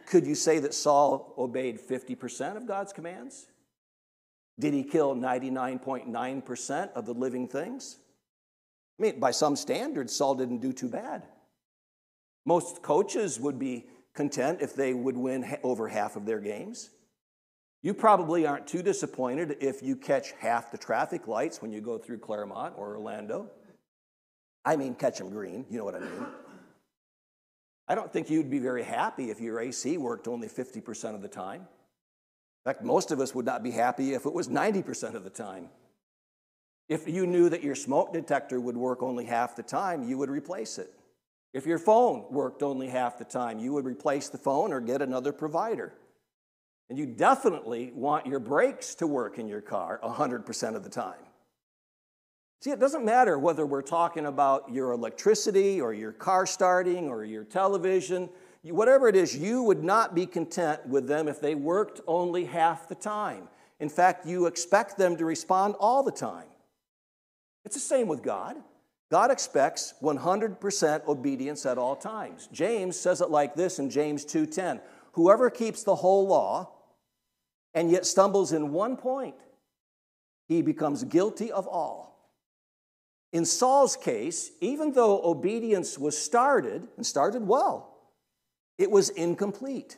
Could 0.08 0.26
you 0.26 0.34
say 0.34 0.60
that 0.60 0.74
Saul 0.74 1.34
obeyed 1.38 1.78
50% 1.78 2.56
of 2.56 2.68
God's 2.68 2.94
commands? 2.94 3.48
Did 4.58 4.74
he 4.74 4.86
kill 4.86 5.14
99.9% 5.14 6.94
of 6.94 7.06
the 7.06 7.14
living 7.14 7.50
things? 7.50 7.98
I 8.98 9.04
mean, 9.04 9.20
by 9.20 9.32
some 9.32 9.58
standards, 9.58 10.16
Saul 10.16 10.36
didn't 10.36 10.60
do 10.60 10.72
too 10.72 10.88
bad. 10.88 11.24
Most 12.46 12.82
coaches 12.82 13.42
would 13.42 13.60
be 13.60 13.88
content 14.14 14.60
if 14.62 14.74
they 14.74 14.94
would 14.94 15.18
win 15.18 15.58
over 15.64 15.90
half 15.90 16.16
of 16.16 16.26
their 16.26 16.40
games. 16.40 16.92
You 17.86 17.94
probably 17.94 18.48
aren't 18.48 18.65
too 18.65 18.82
disappointed 18.82 19.58
if 19.60 19.84
you 19.84 19.96
catch 19.96 20.32
half 20.39 20.72
the 20.72 20.77
traffic 20.77 21.27
lights 21.27 21.62
when 21.62 21.72
you 21.72 21.82
go 21.82 22.00
through 22.00 22.18
Clermont 22.18 22.74
or 22.80 22.96
Orlando. 22.96 23.51
I 24.65 24.75
mean, 24.75 24.96
catch 24.96 25.20
them 25.20 25.30
green, 25.30 25.68
you 25.70 25.77
know 25.77 25.86
what 25.86 25.94
I 25.94 26.00
mean. 26.00 26.25
I 27.88 27.94
don't 27.94 28.12
think 28.12 28.32
you'd 28.32 28.50
be 28.50 28.58
very 28.58 28.82
happy 28.82 29.30
if 29.30 29.39
your 29.39 29.60
AC 29.60 30.00
worked 30.00 30.27
only 30.27 30.48
50% 30.48 31.13
of 31.13 31.22
the 31.22 31.27
time. 31.27 31.62
In 31.62 32.72
fact, 32.72 32.84
most 32.84 33.12
of 33.12 33.20
us 33.20 33.36
would 33.36 33.46
not 33.46 33.62
be 33.62 33.70
happy 33.70 34.15
if 34.15 34.25
it 34.25 34.34
was 34.34 34.48
90% 34.48 35.13
of 35.13 35.24
the 35.24 35.30
time. 35.30 35.70
If 36.89 37.08
you 37.08 37.27
knew 37.27 37.50
that 37.50 37.62
your 37.62 37.75
smoke 37.75 38.13
detector 38.13 38.60
would 38.60 38.77
work 38.77 39.04
only 39.04 39.25
half 39.25 39.56
the 39.56 39.62
time, 39.62 40.10
you 40.10 40.18
would 40.18 40.32
replace 40.32 40.80
it. 40.80 40.92
If 41.54 41.68
your 41.68 41.77
phone 41.77 42.25
worked 42.32 42.63
only 42.63 42.88
half 42.88 43.20
the 43.20 43.25
time, 43.25 43.60
you 43.60 43.74
would 43.74 43.86
replace 43.86 44.30
the 44.30 44.39
phone 44.39 44.74
or 44.74 44.82
get 44.82 45.04
another 45.04 45.32
provider. 45.32 45.94
And 46.89 46.98
you 46.98 47.06
definitely 47.06 47.92
want 47.96 48.27
your 48.27 48.39
brakes 48.39 48.96
to 48.96 49.08
work 49.08 49.39
in 49.39 49.48
your 49.48 49.62
car 49.62 50.00
100% 50.04 50.75
of 50.75 50.84
the 50.84 50.89
time. 50.89 51.13
See, 52.62 52.72
it 52.72 52.80
doesn't 52.80 53.06
matter 53.06 53.38
whether 53.38 53.65
we're 53.65 53.82
talking 53.82 54.25
about 54.25 54.72
your 54.72 54.92
electricity 54.92 55.82
or 55.82 55.94
your 55.94 56.12
car 56.12 56.46
starting 56.46 57.10
or 57.10 57.24
your 57.24 57.44
television, 57.44 58.30
whatever 58.63 59.08
it 59.08 59.15
is, 59.15 59.36
you 59.36 59.62
would 59.63 59.84
not 59.84 60.15
be 60.15 60.25
content 60.25 60.86
with 60.88 61.08
them 61.08 61.27
if 61.27 61.39
they 61.39 61.54
worked 61.54 62.01
only 62.08 62.46
half 62.46 62.88
the 62.88 62.96
time. 62.96 63.48
In 63.80 63.89
fact, 63.89 64.25
you 64.25 64.46
expect 64.46 64.98
them 64.98 65.18
to 65.18 65.25
respond 65.25 65.75
all 65.80 66.01
the 66.01 66.12
time. 66.12 66.48
It's 67.65 67.75
the 67.75 67.82
same 67.82 68.08
with 68.08 68.24
God. 68.24 68.56
God 69.12 69.30
expects 69.30 69.94
100% 70.01 71.08
obedience 71.08 71.65
at 71.65 71.77
all 71.77 71.96
times. 71.96 72.50
James 72.51 73.00
says 73.00 73.22
it 73.22 73.30
like 73.30 73.54
this 73.56 73.77
in 73.77 73.89
James 73.89 74.25
2:10. 74.25 74.82
Whoever 75.15 75.50
keeps 75.50 75.84
the 75.84 75.95
whole 75.95 76.27
law 76.27 76.72
and 77.74 77.89
yet 77.89 78.05
stumbles 78.05 78.51
in 78.51 78.74
one 78.74 78.98
point, 78.98 79.36
he 80.50 80.62
becomes 80.62 81.05
guilty 81.05 81.53
of 81.53 81.67
all. 81.67 82.31
In 83.31 83.45
Saul's 83.45 83.95
case, 83.95 84.51
even 84.60 84.91
though 84.91 85.22
obedience 85.24 85.98
was 85.98 86.17
started 86.17 86.86
and 86.98 87.05
started 87.05 87.48
well, 87.48 87.98
it 88.77 88.91
was 88.91 89.10
incomplete. 89.10 89.98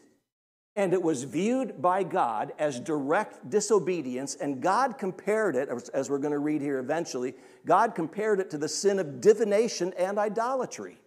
And 0.75 0.93
it 0.93 1.01
was 1.01 1.23
viewed 1.23 1.81
by 1.81 2.03
God 2.03 2.53
as 2.59 2.79
direct 2.79 3.49
disobedience, 3.49 4.35
and 4.35 4.61
God 4.61 4.99
compared 4.99 5.55
it, 5.55 5.67
as 5.95 6.11
we're 6.11 6.19
going 6.19 6.31
to 6.31 6.37
read 6.37 6.61
here 6.61 6.77
eventually, 6.77 7.33
God 7.65 7.95
compared 7.95 8.39
it 8.39 8.51
to 8.51 8.59
the 8.59 8.69
sin 8.69 8.99
of 8.99 9.19
divination 9.19 9.93
and 9.97 10.19
idolatry. 10.19 10.99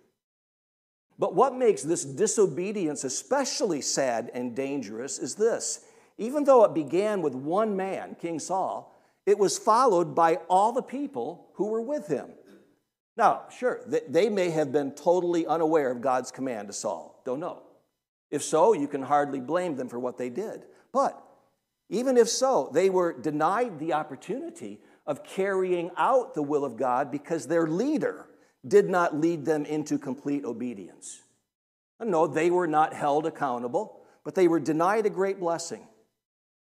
But 1.21 1.35
what 1.35 1.55
makes 1.55 1.83
this 1.83 2.03
disobedience 2.03 3.05
especially 3.05 3.83
sad 3.83 4.31
and 4.33 4.57
dangerous 4.57 5.19
is 5.19 5.35
this 5.35 5.85
even 6.17 6.45
though 6.45 6.65
it 6.65 6.75
began 6.75 7.23
with 7.23 7.35
one 7.35 7.77
man, 7.77 8.17
King 8.21 8.39
Saul, 8.39 8.99
it 9.27 9.39
was 9.39 9.59
followed 9.59 10.15
by 10.15 10.37
all 10.49 10.73
the 10.73 10.83
people 10.83 11.49
who 11.55 11.67
were 11.67 11.83
with 11.83 12.09
him. 12.09 12.31
Now, 13.17 13.43
sure, 13.55 13.81
they 13.87 14.31
may 14.31 14.49
have 14.51 14.73
been 14.73 14.93
totally 14.93 15.47
unaware 15.47 15.91
of 15.91 16.01
God's 16.01 16.31
command 16.31 16.69
to 16.69 16.73
Saul. 16.73 17.21
Don't 17.27 17.41
know. 17.41 17.63
If 18.31 18.43
so, 18.43 18.73
you 18.73 18.89
can 18.89 19.03
hardly 19.03 19.41
blame 19.41 19.77
them 19.77 19.89
for 19.89 19.99
what 19.99 20.17
they 20.17 20.31
did. 20.31 20.65
But 20.91 21.23
even 21.91 22.17
if 22.17 22.31
so, 22.31 22.71
they 22.73 22.89
were 22.89 23.13
denied 23.13 23.79
the 23.79 23.93
opportunity 23.93 24.81
of 25.07 25.23
carrying 25.25 25.91
out 25.99 26.35
the 26.35 26.43
will 26.43 26.65
of 26.65 26.79
God 26.79 27.11
because 27.11 27.47
their 27.47 27.67
leader 27.67 28.27
did 28.67 28.89
not 28.89 29.17
lead 29.17 29.45
them 29.45 29.65
into 29.65 29.99
complete 29.99 30.45
obedience. 30.45 31.21
No, 32.01 32.27
they 32.27 32.51
were 32.51 32.67
not 32.67 32.95
held 32.95 33.27
accountable, 33.27 34.01
but 34.25 34.35
they 34.35 34.49
were 34.49 34.61
denied 34.61 35.07
a 35.07 35.11
great 35.11 35.41
blessing. 35.41 35.87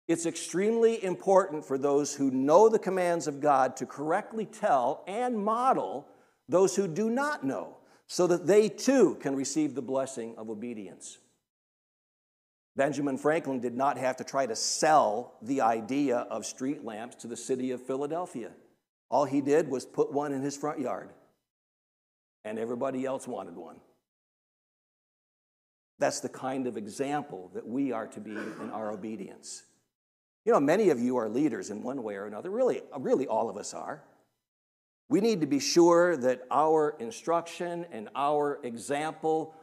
It's 0.07 0.25
extremely 0.25 1.01
important 1.03 1.65
for 1.65 1.77
those 1.77 2.13
who 2.13 2.29
know 2.29 2.67
the 2.67 2.79
commands 2.79 3.27
of 3.27 3.39
God 3.39 3.77
to 3.77 3.85
correctly 3.85 4.45
tell 4.45 5.03
and 5.07 5.37
model 5.37 6.07
those 6.49 6.75
who 6.75 6.87
do 6.87 7.09
not 7.09 7.43
know, 7.45 7.77
so 8.07 8.27
that 8.27 8.45
they 8.45 8.67
too 8.67 9.15
can 9.21 9.35
receive 9.35 9.75
the 9.75 9.81
blessing 9.81 10.35
of 10.37 10.49
obedience. 10.49 11.17
Benjamin 12.75 13.17
Franklin 13.17 13.59
did 13.59 13.75
not 13.75 13.97
have 13.97 14.17
to 14.17 14.23
try 14.23 14.45
to 14.45 14.55
sell 14.55 15.35
the 15.41 15.61
idea 15.61 16.17
of 16.17 16.45
street 16.45 16.83
lamps 16.83 17.15
to 17.17 17.27
the 17.27 17.37
city 17.37 17.71
of 17.71 17.81
Philadelphia. 17.81 18.51
All 19.09 19.25
he 19.25 19.41
did 19.41 19.69
was 19.69 19.85
put 19.85 20.11
one 20.11 20.33
in 20.33 20.41
his 20.41 20.57
front 20.57 20.79
yard, 20.79 21.11
and 22.43 22.59
everybody 22.59 23.05
else 23.05 23.27
wanted 23.27 23.55
one. 23.55 23.77
That's 25.99 26.19
the 26.19 26.29
kind 26.29 26.67
of 26.67 26.75
example 26.75 27.51
that 27.53 27.67
we 27.67 27.91
are 27.91 28.07
to 28.07 28.19
be 28.19 28.31
in 28.31 28.69
our 28.73 28.91
obedience. 28.91 29.63
You 30.45 30.51
know, 30.51 30.59
many 30.59 30.89
of 30.89 30.99
you 30.99 31.17
are 31.17 31.29
leaders 31.29 31.69
in 31.69 31.83
one 31.83 32.03
way 32.03 32.15
or 32.15 32.25
another. 32.25 32.49
Really, 32.49 32.81
really 32.97 33.27
all 33.27 33.49
of 33.49 33.57
us 33.57 33.73
are. 33.73 34.03
We 35.09 35.21
need 35.21 35.41
to 35.41 35.47
be 35.47 35.59
sure 35.59 36.17
that 36.17 36.41
our 36.51 36.95
instruction 36.99 37.85
and 37.91 38.09
our 38.15 38.59
example 38.63 39.55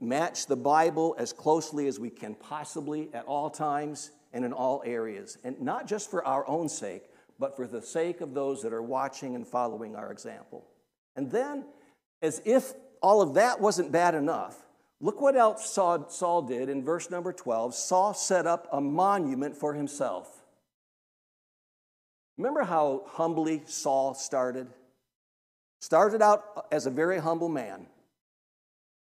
match 0.00 0.46
the 0.46 0.56
Bible 0.56 1.14
as 1.18 1.32
closely 1.32 1.86
as 1.86 2.00
we 2.00 2.10
can 2.10 2.34
possibly 2.34 3.08
at 3.12 3.24
all 3.26 3.50
times 3.50 4.10
and 4.32 4.44
in 4.44 4.52
all 4.52 4.82
areas. 4.84 5.38
And 5.44 5.60
not 5.60 5.86
just 5.86 6.10
for 6.10 6.24
our 6.24 6.48
own 6.48 6.68
sake, 6.68 7.04
but 7.38 7.56
for 7.56 7.66
the 7.66 7.80
sake 7.82 8.20
of 8.20 8.34
those 8.34 8.62
that 8.62 8.72
are 8.72 8.82
watching 8.82 9.34
and 9.34 9.46
following 9.46 9.94
our 9.94 10.10
example. 10.10 10.66
And 11.16 11.30
then, 11.30 11.64
as 12.22 12.42
if 12.44 12.72
all 13.02 13.20
of 13.22 13.34
that 13.34 13.60
wasn't 13.60 13.92
bad 13.92 14.14
enough, 14.14 14.56
look 15.00 15.20
what 15.20 15.36
else 15.36 15.70
Saul 15.72 16.42
did 16.42 16.68
in 16.68 16.84
verse 16.84 17.10
number 17.10 17.32
12. 17.32 17.74
Saul 17.74 18.14
set 18.14 18.46
up 18.46 18.68
a 18.72 18.80
monument 18.80 19.56
for 19.56 19.74
himself. 19.74 20.44
Remember 22.36 22.62
how 22.62 23.02
humbly 23.06 23.62
Saul 23.66 24.14
started? 24.14 24.68
Started 25.80 26.22
out 26.22 26.66
as 26.72 26.86
a 26.86 26.90
very 26.90 27.18
humble 27.18 27.48
man. 27.48 27.86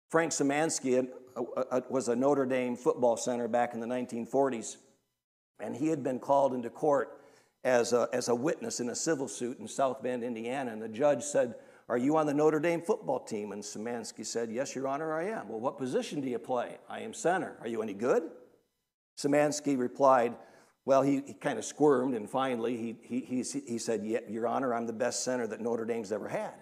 Frank 0.10 0.34
uh, 0.42 1.82
was 1.90 2.10
a 2.10 2.16
Notre 2.16 2.46
Dame 2.46 2.76
football 2.76 3.16
center 3.16 3.48
back 3.48 3.74
in 3.74 3.80
the 3.80 3.88
1940s, 3.88 4.76
and 5.62 5.76
he 5.76 5.88
had 5.88 6.04
been 6.04 6.20
called 6.20 6.54
into 6.54 6.70
court 6.70 7.18
as 7.64 7.94
a, 7.94 8.10
as 8.12 8.28
a 8.28 8.36
witness 8.36 8.82
in 8.82 8.90
a 8.90 8.96
civil 8.96 9.30
suit 9.30 9.60
in 9.60 9.68
South 9.68 10.04
Bend, 10.04 10.24
Indiana. 10.24 10.72
And 10.72 10.82
the 10.82 10.90
judge 10.90 11.24
said, 11.24 11.56
Are 11.92 11.98
you 11.98 12.16
on 12.16 12.26
the 12.26 12.34
Notre 12.34 12.62
Dame 12.62 12.82
football 12.82 13.20
team? 13.20 13.52
And 13.52 13.62
Szymanski 13.62 14.26
said, 14.26 14.50
Yes, 14.50 14.74
Your 14.74 14.88
Honor, 14.88 15.14
I 15.14 15.26
am. 15.26 15.50
Well, 15.50 15.60
what 15.60 15.78
position 15.78 16.22
do 16.22 16.30
you 16.30 16.40
play? 16.40 16.78
I 16.88 17.02
am 17.02 17.14
center. 17.14 17.58
Are 17.60 17.68
you 17.68 17.82
any 17.82 17.94
good? 17.94 18.24
Szymanski 19.20 19.78
replied, 19.78 20.34
well, 20.86 21.02
he, 21.02 21.22
he 21.28 21.34
kind 21.34 21.60
of 21.60 21.66
squirmed, 21.66 22.16
and 22.16 22.30
finally 22.30 22.78
he, 22.78 22.96
he, 23.02 23.20
he, 23.20 23.44
he 23.68 23.78
said, 23.78 24.06
yeah, 24.06 24.20
Your 24.30 24.48
Honor, 24.48 24.74
I'm 24.74 24.88
the 24.88 24.94
best 24.94 25.26
center 25.26 25.46
that 25.48 25.60
Notre 25.60 25.84
Dame's 25.84 26.14
ever 26.14 26.30
had. 26.30 26.54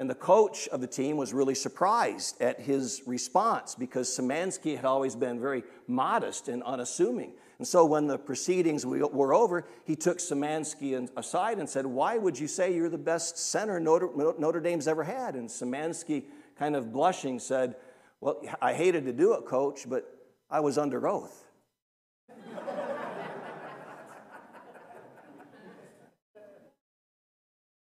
And 0.00 0.10
the 0.10 0.16
coach 0.16 0.66
of 0.68 0.80
the 0.80 0.88
team 0.88 1.16
was 1.16 1.32
really 1.32 1.54
surprised 1.54 2.42
at 2.42 2.58
his 2.58 3.02
response 3.06 3.76
because 3.76 4.08
Szymanski 4.08 4.74
had 4.74 4.84
always 4.84 5.14
been 5.14 5.38
very 5.38 5.62
modest 5.86 6.48
and 6.48 6.64
unassuming. 6.64 7.34
And 7.58 7.66
so 7.66 7.86
when 7.86 8.06
the 8.06 8.18
proceedings 8.18 8.84
were 8.84 9.32
over, 9.34 9.66
he 9.84 9.96
took 9.96 10.18
Szymanski 10.18 11.08
aside 11.16 11.58
and 11.58 11.66
said, 11.68 11.86
Why 11.86 12.18
would 12.18 12.38
you 12.38 12.48
say 12.48 12.74
you're 12.74 12.90
the 12.90 12.98
best 12.98 13.38
center 13.38 13.80
Notre, 13.80 14.10
Notre 14.38 14.60
Dame's 14.60 14.86
ever 14.86 15.04
had? 15.04 15.34
And 15.36 15.48
Szymanski, 15.48 16.24
kind 16.58 16.76
of 16.76 16.92
blushing, 16.92 17.38
said, 17.38 17.76
Well, 18.20 18.42
I 18.60 18.74
hated 18.74 19.06
to 19.06 19.12
do 19.12 19.32
it, 19.34 19.46
coach, 19.46 19.88
but 19.88 20.04
I 20.50 20.60
was 20.60 20.76
under 20.76 21.08
oath. 21.08 21.44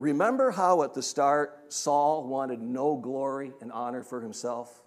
Remember 0.01 0.51
how 0.51 0.83
at 0.83 0.95
the 0.95 1.03
start 1.03 1.73
Saul 1.73 2.27
wanted 2.27 2.61
no 2.61 2.97
glory 2.97 3.53
and 3.61 3.71
honor 3.71 4.03
for 4.03 4.21
himself? 4.21 4.83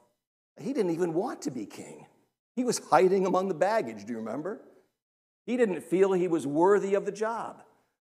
He 0.59 0.73
didn't 0.73 0.91
even 0.91 1.13
want 1.13 1.43
to 1.43 1.51
be 1.51 1.65
king. 1.65 2.07
He 2.55 2.63
was 2.63 2.79
hiding 2.79 3.25
among 3.25 3.47
the 3.47 3.53
baggage, 3.53 4.05
do 4.05 4.13
you 4.13 4.19
remember? 4.19 4.61
He 5.45 5.57
didn't 5.57 5.83
feel 5.83 6.13
he 6.13 6.27
was 6.27 6.47
worthy 6.47 6.93
of 6.95 7.05
the 7.05 7.11
job. 7.11 7.61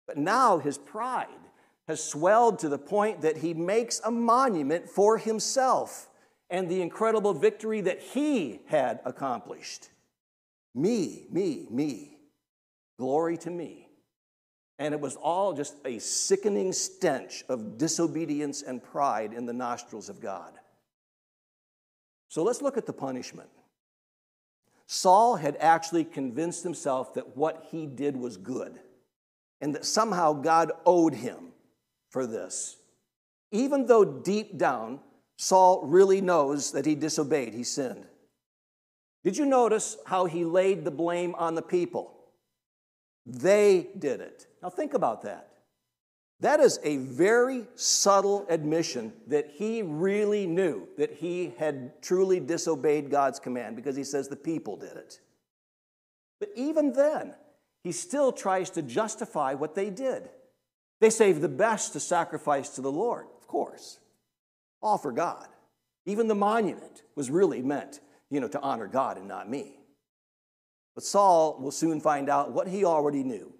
But 0.06 0.16
now 0.16 0.58
his 0.58 0.78
pride 0.78 1.28
has 1.86 2.02
swelled 2.02 2.58
to 2.60 2.68
the 2.68 2.78
point 2.78 3.20
that 3.22 3.38
he 3.38 3.54
makes 3.54 4.00
a 4.04 4.10
monument 4.10 4.88
for 4.88 5.18
himself 5.18 6.08
and 6.50 6.68
the 6.68 6.80
incredible 6.80 7.34
victory 7.34 7.82
that 7.82 8.00
he 8.00 8.60
had 8.66 9.00
accomplished. 9.04 9.90
Me, 10.74 11.26
me, 11.30 11.66
me. 11.70 12.18
Glory 12.98 13.36
to 13.38 13.50
me. 13.50 13.88
And 14.78 14.94
it 14.94 15.00
was 15.00 15.16
all 15.16 15.52
just 15.52 15.76
a 15.84 15.98
sickening 15.98 16.72
stench 16.72 17.44
of 17.48 17.78
disobedience 17.78 18.62
and 18.62 18.82
pride 18.82 19.32
in 19.32 19.44
the 19.44 19.52
nostrils 19.52 20.08
of 20.08 20.20
God. 20.20 20.52
So 22.28 22.42
let's 22.42 22.62
look 22.62 22.76
at 22.76 22.86
the 22.86 22.92
punishment. 22.92 23.48
Saul 24.90 25.36
had 25.36 25.56
actually 25.60 26.02
convinced 26.02 26.62
himself 26.62 27.12
that 27.14 27.36
what 27.36 27.66
he 27.70 27.86
did 27.86 28.16
was 28.16 28.38
good 28.38 28.80
and 29.60 29.74
that 29.74 29.84
somehow 29.84 30.32
God 30.32 30.72
owed 30.86 31.12
him 31.12 31.52
for 32.08 32.26
this. 32.26 32.78
Even 33.52 33.84
though 33.84 34.04
deep 34.04 34.56
down, 34.56 35.00
Saul 35.36 35.82
really 35.84 36.22
knows 36.22 36.72
that 36.72 36.86
he 36.86 36.94
disobeyed, 36.94 37.52
he 37.52 37.64
sinned. 37.64 38.06
Did 39.24 39.36
you 39.36 39.44
notice 39.44 39.98
how 40.06 40.24
he 40.24 40.46
laid 40.46 40.84
the 40.84 40.90
blame 40.90 41.34
on 41.34 41.54
the 41.54 41.62
people? 41.62 42.14
They 43.26 43.88
did 43.98 44.22
it. 44.22 44.46
Now, 44.62 44.70
think 44.70 44.94
about 44.94 45.20
that. 45.22 45.47
That 46.40 46.60
is 46.60 46.78
a 46.84 46.98
very 46.98 47.66
subtle 47.74 48.46
admission 48.48 49.12
that 49.26 49.50
he 49.54 49.82
really 49.82 50.46
knew 50.46 50.88
that 50.96 51.14
he 51.14 51.52
had 51.58 52.00
truly 52.00 52.38
disobeyed 52.38 53.10
God's 53.10 53.40
command 53.40 53.74
because 53.74 53.96
he 53.96 54.04
says 54.04 54.28
the 54.28 54.36
people 54.36 54.76
did 54.76 54.96
it. 54.96 55.20
But 56.38 56.50
even 56.54 56.92
then, 56.92 57.34
he 57.82 57.90
still 57.90 58.30
tries 58.30 58.70
to 58.70 58.82
justify 58.82 59.54
what 59.54 59.74
they 59.74 59.90
did. 59.90 60.28
They 61.00 61.10
saved 61.10 61.40
the 61.40 61.48
best 61.48 61.92
to 61.94 62.00
sacrifice 62.00 62.70
to 62.70 62.82
the 62.82 62.92
Lord, 62.92 63.26
of 63.40 63.48
course, 63.48 63.98
all 64.80 64.98
for 64.98 65.10
God. 65.10 65.48
Even 66.06 66.28
the 66.28 66.34
monument 66.34 67.02
was 67.16 67.30
really 67.30 67.62
meant, 67.62 68.00
you 68.30 68.40
know, 68.40 68.48
to 68.48 68.60
honor 68.60 68.86
God 68.86 69.16
and 69.18 69.26
not 69.26 69.50
me. 69.50 69.76
But 70.94 71.04
Saul 71.04 71.58
will 71.60 71.70
soon 71.70 72.00
find 72.00 72.28
out 72.28 72.52
what 72.52 72.68
he 72.68 72.84
already 72.84 73.24
knew 73.24 73.52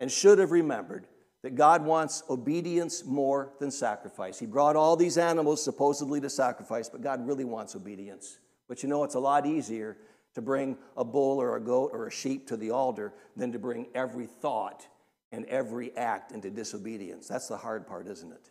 and 0.00 0.10
should 0.10 0.38
have 0.38 0.50
remembered 0.50 1.06
that 1.44 1.56
God 1.56 1.84
wants 1.84 2.22
obedience 2.30 3.04
more 3.04 3.52
than 3.60 3.70
sacrifice. 3.70 4.38
He 4.38 4.46
brought 4.46 4.76
all 4.76 4.96
these 4.96 5.18
animals 5.18 5.62
supposedly 5.62 6.18
to 6.22 6.30
sacrifice, 6.30 6.88
but 6.88 7.02
God 7.02 7.26
really 7.26 7.44
wants 7.44 7.76
obedience. 7.76 8.38
But 8.66 8.82
you 8.82 8.88
know, 8.88 9.04
it's 9.04 9.14
a 9.14 9.20
lot 9.20 9.44
easier 9.44 9.98
to 10.36 10.40
bring 10.40 10.78
a 10.96 11.04
bull 11.04 11.42
or 11.42 11.56
a 11.56 11.60
goat 11.60 11.90
or 11.92 12.06
a 12.06 12.10
sheep 12.10 12.46
to 12.46 12.56
the 12.56 12.70
altar 12.70 13.12
than 13.36 13.52
to 13.52 13.58
bring 13.58 13.88
every 13.94 14.24
thought 14.24 14.86
and 15.32 15.44
every 15.44 15.94
act 15.98 16.32
into 16.32 16.48
disobedience. 16.48 17.28
That's 17.28 17.48
the 17.48 17.58
hard 17.58 17.86
part, 17.86 18.06
isn't 18.06 18.32
it? 18.32 18.50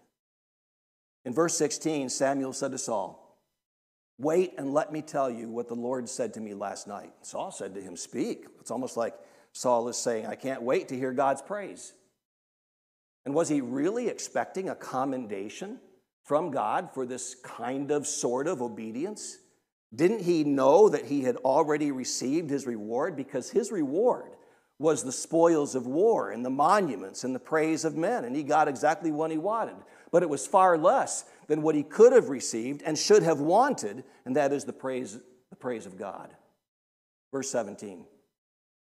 In 1.25 1.33
verse 1.33 1.57
16, 1.57 2.09
Samuel 2.09 2.53
said 2.53 2.73
to 2.73 2.77
Saul, 2.77 3.39
Wait 4.19 4.53
and 4.59 4.71
let 4.71 4.93
me 4.93 5.01
tell 5.01 5.31
you 5.31 5.49
what 5.49 5.67
the 5.67 5.73
Lord 5.73 6.07
said 6.07 6.35
to 6.35 6.39
me 6.39 6.53
last 6.53 6.87
night. 6.87 7.13
Saul 7.23 7.49
said 7.49 7.73
to 7.73 7.81
him, 7.81 7.97
Speak. 7.97 8.45
It's 8.59 8.69
almost 8.69 8.97
like 8.97 9.15
Saul 9.51 9.89
is 9.89 9.97
saying, 9.97 10.27
I 10.27 10.35
can't 10.35 10.61
wait 10.61 10.89
to 10.89 10.95
hear 10.95 11.11
God's 11.11 11.41
praise. 11.41 11.93
And 13.25 13.33
was 13.33 13.49
he 13.49 13.61
really 13.61 14.07
expecting 14.07 14.69
a 14.69 14.75
commendation 14.75 15.79
from 16.23 16.51
God 16.51 16.89
for 16.93 17.05
this 17.05 17.35
kind 17.35 17.91
of 17.91 18.07
sort 18.07 18.47
of 18.47 18.61
obedience? 18.61 19.37
Didn't 19.95 20.21
he 20.21 20.43
know 20.43 20.89
that 20.89 21.05
he 21.05 21.21
had 21.21 21.37
already 21.37 21.91
received 21.91 22.49
his 22.49 22.65
reward? 22.65 23.15
Because 23.15 23.49
his 23.49 23.71
reward 23.71 24.31
was 24.79 25.03
the 25.03 25.11
spoils 25.11 25.75
of 25.75 25.85
war 25.85 26.31
and 26.31 26.43
the 26.43 26.49
monuments 26.49 27.23
and 27.23 27.33
the 27.33 27.39
praise 27.39 27.85
of 27.85 27.95
men, 27.95 28.25
and 28.25 28.35
he 28.35 28.43
got 28.43 28.67
exactly 28.67 29.11
what 29.11 29.31
he 29.31 29.37
wanted. 29.37 29.75
But 30.11 30.23
it 30.23 30.29
was 30.29 30.47
far 30.47 30.77
less 30.77 31.25
than 31.47 31.61
what 31.61 31.75
he 31.75 31.83
could 31.83 32.11
have 32.11 32.29
received 32.29 32.81
and 32.83 32.97
should 32.97 33.23
have 33.23 33.39
wanted, 33.39 34.03
and 34.25 34.35
that 34.35 34.51
is 34.51 34.65
the 34.65 34.73
praise, 34.73 35.17
the 35.49 35.55
praise 35.55 35.85
of 35.85 35.97
God. 35.97 36.35
Verse 37.31 37.49
17 37.49 38.05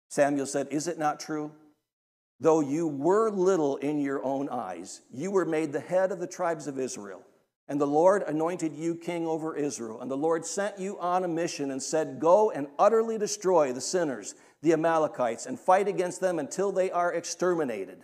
Samuel 0.09 0.45
said, 0.45 0.67
Is 0.71 0.87
it 0.87 0.99
not 0.99 1.19
true? 1.19 1.51
Though 2.39 2.59
you 2.59 2.87
were 2.87 3.29
little 3.29 3.77
in 3.77 3.99
your 3.99 4.23
own 4.23 4.49
eyes, 4.49 5.01
you 5.11 5.31
were 5.31 5.45
made 5.45 5.71
the 5.71 5.79
head 5.79 6.11
of 6.11 6.19
the 6.19 6.27
tribes 6.27 6.67
of 6.67 6.79
Israel. 6.79 7.21
And 7.67 7.79
the 7.79 7.87
Lord 7.87 8.23
anointed 8.23 8.75
you 8.75 8.95
king 8.95 9.25
over 9.25 9.55
Israel. 9.55 10.01
And 10.01 10.11
the 10.11 10.17
Lord 10.17 10.45
sent 10.45 10.77
you 10.77 10.99
on 10.99 11.23
a 11.23 11.27
mission 11.29 11.71
and 11.71 11.81
said, 11.81 12.19
Go 12.19 12.51
and 12.51 12.67
utterly 12.77 13.17
destroy 13.17 13.71
the 13.71 13.81
sinners, 13.81 14.35
the 14.61 14.73
Amalekites, 14.73 15.45
and 15.45 15.59
fight 15.59 15.87
against 15.87 16.19
them 16.19 16.39
until 16.39 16.71
they 16.71 16.91
are 16.91 17.13
exterminated. 17.13 18.03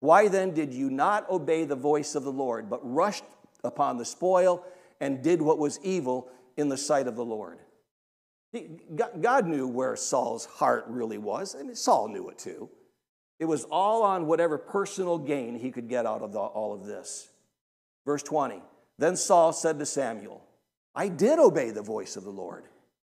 Why 0.00 0.28
then 0.28 0.52
did 0.52 0.74
you 0.74 0.90
not 0.90 1.30
obey 1.30 1.64
the 1.64 1.76
voice 1.76 2.14
of 2.14 2.24
the 2.24 2.32
Lord, 2.32 2.68
but 2.68 2.80
rushed 2.82 3.24
upon 3.64 3.96
the 3.96 4.04
spoil 4.04 4.64
and 5.00 5.22
did 5.22 5.40
what 5.40 5.58
was 5.58 5.80
evil 5.82 6.28
in 6.56 6.68
the 6.68 6.76
sight 6.76 7.06
of 7.06 7.16
the 7.16 7.24
Lord? 7.24 7.60
God 9.20 9.46
knew 9.46 9.66
where 9.66 9.96
Saul's 9.96 10.44
heart 10.44 10.84
really 10.88 11.18
was. 11.18 11.56
I 11.58 11.62
mean, 11.62 11.74
Saul 11.74 12.08
knew 12.08 12.28
it 12.28 12.38
too. 12.38 12.68
It 13.42 13.48
was 13.48 13.64
all 13.72 14.04
on 14.04 14.28
whatever 14.28 14.56
personal 14.56 15.18
gain 15.18 15.56
he 15.56 15.72
could 15.72 15.88
get 15.88 16.06
out 16.06 16.22
of 16.22 16.32
the, 16.32 16.38
all 16.38 16.72
of 16.72 16.86
this. 16.86 17.28
Verse 18.06 18.22
20 18.22 18.62
Then 18.98 19.16
Saul 19.16 19.52
said 19.52 19.80
to 19.80 19.84
Samuel, 19.84 20.44
I 20.94 21.08
did 21.08 21.40
obey 21.40 21.72
the 21.72 21.82
voice 21.82 22.14
of 22.14 22.22
the 22.22 22.30
Lord 22.30 22.66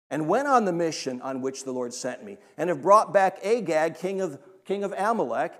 and 0.10 0.30
went 0.30 0.48
on 0.48 0.64
the 0.64 0.72
mission 0.72 1.22
on 1.22 1.42
which 1.42 1.66
the 1.66 1.74
Lord 1.74 1.94
sent 1.94 2.24
me, 2.24 2.38
and 2.56 2.70
have 2.70 2.82
brought 2.82 3.12
back 3.12 3.38
Agag, 3.44 3.98
king 3.98 4.22
of, 4.22 4.40
king 4.64 4.86
of 4.86 4.94
Amalek, 4.94 5.60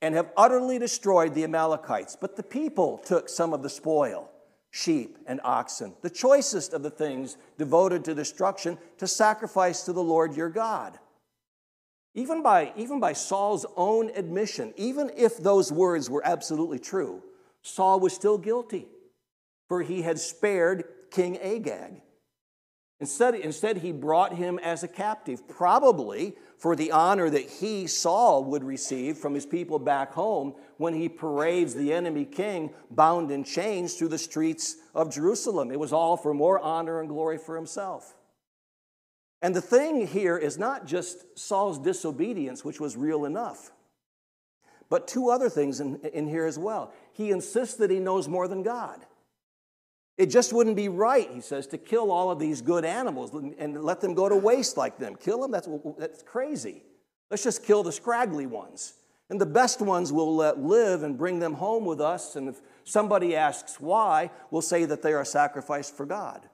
and 0.00 0.14
have 0.14 0.30
utterly 0.38 0.78
destroyed 0.78 1.34
the 1.34 1.44
Amalekites. 1.44 2.16
But 2.18 2.34
the 2.34 2.42
people 2.42 2.96
took 3.04 3.28
some 3.28 3.52
of 3.52 3.62
the 3.62 3.68
spoil 3.68 4.30
sheep 4.70 5.18
and 5.26 5.38
oxen, 5.44 5.92
the 6.00 6.08
choicest 6.08 6.72
of 6.72 6.82
the 6.82 6.88
things 6.88 7.36
devoted 7.58 8.06
to 8.06 8.14
destruction, 8.14 8.78
to 8.96 9.06
sacrifice 9.06 9.82
to 9.82 9.92
the 9.92 10.02
Lord 10.02 10.34
your 10.34 10.48
God. 10.48 10.98
Even 12.14 12.42
by, 12.42 12.72
even 12.76 13.00
by 13.00 13.12
Saul's 13.12 13.66
own 13.76 14.10
admission, 14.14 14.72
even 14.76 15.10
if 15.16 15.36
those 15.36 15.70
words 15.70 16.10
were 16.10 16.26
absolutely 16.26 16.78
true, 16.78 17.22
Saul 17.62 18.00
was 18.00 18.12
still 18.12 18.38
guilty, 18.38 18.88
for 19.68 19.82
he 19.82 20.02
had 20.02 20.18
spared 20.18 20.84
King 21.10 21.38
Agag. 21.38 22.02
Instead, 23.00 23.36
instead, 23.36 23.78
he 23.78 23.92
brought 23.92 24.34
him 24.34 24.58
as 24.58 24.82
a 24.82 24.88
captive, 24.88 25.46
probably 25.46 26.34
for 26.56 26.74
the 26.74 26.90
honor 26.90 27.30
that 27.30 27.48
he, 27.48 27.86
Saul, 27.86 28.42
would 28.44 28.64
receive 28.64 29.16
from 29.18 29.34
his 29.34 29.46
people 29.46 29.78
back 29.78 30.12
home 30.12 30.54
when 30.78 30.94
he 30.94 31.08
parades 31.08 31.74
the 31.74 31.92
enemy 31.92 32.24
king 32.24 32.70
bound 32.90 33.30
in 33.30 33.44
chains 33.44 33.94
through 33.94 34.08
the 34.08 34.18
streets 34.18 34.76
of 34.96 35.14
Jerusalem. 35.14 35.70
It 35.70 35.78
was 35.78 35.92
all 35.92 36.16
for 36.16 36.34
more 36.34 36.58
honor 36.58 36.98
and 36.98 37.08
glory 37.08 37.38
for 37.38 37.54
himself. 37.54 38.16
And 39.40 39.54
the 39.54 39.60
thing 39.60 40.06
here 40.06 40.36
is 40.36 40.58
not 40.58 40.86
just 40.86 41.38
Saul's 41.38 41.78
disobedience, 41.78 42.64
which 42.64 42.80
was 42.80 42.96
real 42.96 43.24
enough, 43.24 43.70
but 44.88 45.06
two 45.06 45.30
other 45.30 45.48
things 45.48 45.80
in, 45.80 46.00
in 46.12 46.26
here 46.26 46.46
as 46.46 46.58
well. 46.58 46.92
He 47.12 47.30
insists 47.30 47.76
that 47.76 47.90
he 47.90 48.00
knows 48.00 48.26
more 48.26 48.48
than 48.48 48.62
God. 48.62 49.04
It 50.16 50.26
just 50.26 50.52
wouldn't 50.52 50.74
be 50.74 50.88
right, 50.88 51.30
he 51.30 51.40
says, 51.40 51.68
to 51.68 51.78
kill 51.78 52.10
all 52.10 52.32
of 52.32 52.40
these 52.40 52.60
good 52.60 52.84
animals 52.84 53.32
and 53.32 53.84
let 53.84 54.00
them 54.00 54.14
go 54.14 54.28
to 54.28 54.36
waste 54.36 54.76
like 54.76 54.98
them. 54.98 55.14
Kill 55.14 55.40
them? 55.40 55.52
That's, 55.52 55.68
that's 55.96 56.22
crazy. 56.22 56.82
Let's 57.30 57.44
just 57.44 57.62
kill 57.62 57.84
the 57.84 57.92
scraggly 57.92 58.46
ones. 58.46 58.94
And 59.30 59.40
the 59.40 59.46
best 59.46 59.80
ones 59.80 60.12
we'll 60.12 60.34
let 60.34 60.58
live 60.58 61.04
and 61.04 61.16
bring 61.16 61.38
them 61.38 61.54
home 61.54 61.84
with 61.84 62.00
us. 62.00 62.34
And 62.34 62.48
if 62.48 62.60
somebody 62.82 63.36
asks 63.36 63.78
why, 63.78 64.30
we'll 64.50 64.62
say 64.62 64.86
that 64.86 65.02
they 65.02 65.12
are 65.12 65.24
sacrificed 65.24 65.96
for 65.96 66.06
God. 66.06 66.48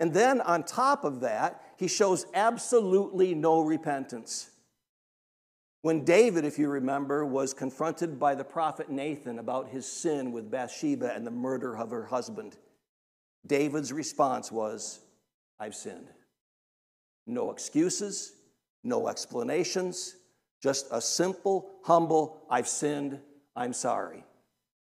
And 0.00 0.14
then 0.14 0.40
on 0.40 0.64
top 0.64 1.04
of 1.04 1.20
that, 1.20 1.62
he 1.76 1.86
shows 1.86 2.26
absolutely 2.34 3.34
no 3.34 3.60
repentance. 3.60 4.50
When 5.82 6.04
David, 6.04 6.44
if 6.44 6.58
you 6.58 6.68
remember, 6.68 7.24
was 7.24 7.54
confronted 7.54 8.18
by 8.18 8.34
the 8.34 8.44
prophet 8.44 8.90
Nathan 8.90 9.38
about 9.38 9.68
his 9.68 9.86
sin 9.86 10.32
with 10.32 10.50
Bathsheba 10.50 11.14
and 11.14 11.26
the 11.26 11.30
murder 11.30 11.76
of 11.76 11.90
her 11.90 12.06
husband, 12.06 12.56
David's 13.46 13.92
response 13.92 14.50
was, 14.50 15.00
I've 15.58 15.74
sinned. 15.74 16.08
No 17.26 17.50
excuses, 17.50 18.32
no 18.82 19.08
explanations, 19.08 20.16
just 20.62 20.86
a 20.90 21.00
simple, 21.00 21.70
humble, 21.84 22.42
I've 22.50 22.68
sinned, 22.68 23.20
I'm 23.56 23.72
sorry. 23.72 24.24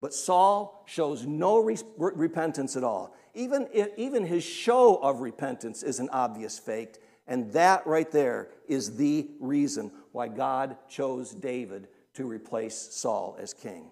But 0.00 0.14
Saul 0.14 0.84
shows 0.86 1.24
no 1.26 1.58
re- 1.58 1.78
repentance 1.96 2.76
at 2.76 2.84
all. 2.84 3.14
Even, 3.34 3.68
even 3.96 4.24
his 4.24 4.44
show 4.44 4.96
of 4.96 5.20
repentance 5.20 5.82
is 5.82 6.00
an 6.00 6.08
obvious 6.10 6.58
fake, 6.58 6.96
and 7.26 7.52
that 7.52 7.86
right 7.86 8.10
there 8.10 8.48
is 8.68 8.96
the 8.96 9.28
reason 9.40 9.90
why 10.12 10.28
God 10.28 10.76
chose 10.88 11.32
David 11.32 11.88
to 12.14 12.26
replace 12.26 12.76
Saul 12.76 13.36
as 13.40 13.52
king. 13.52 13.90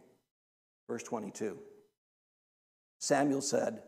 Verse 0.89 1.03
22 1.03 1.59
Samuel 2.99 3.43
said, 3.43 3.83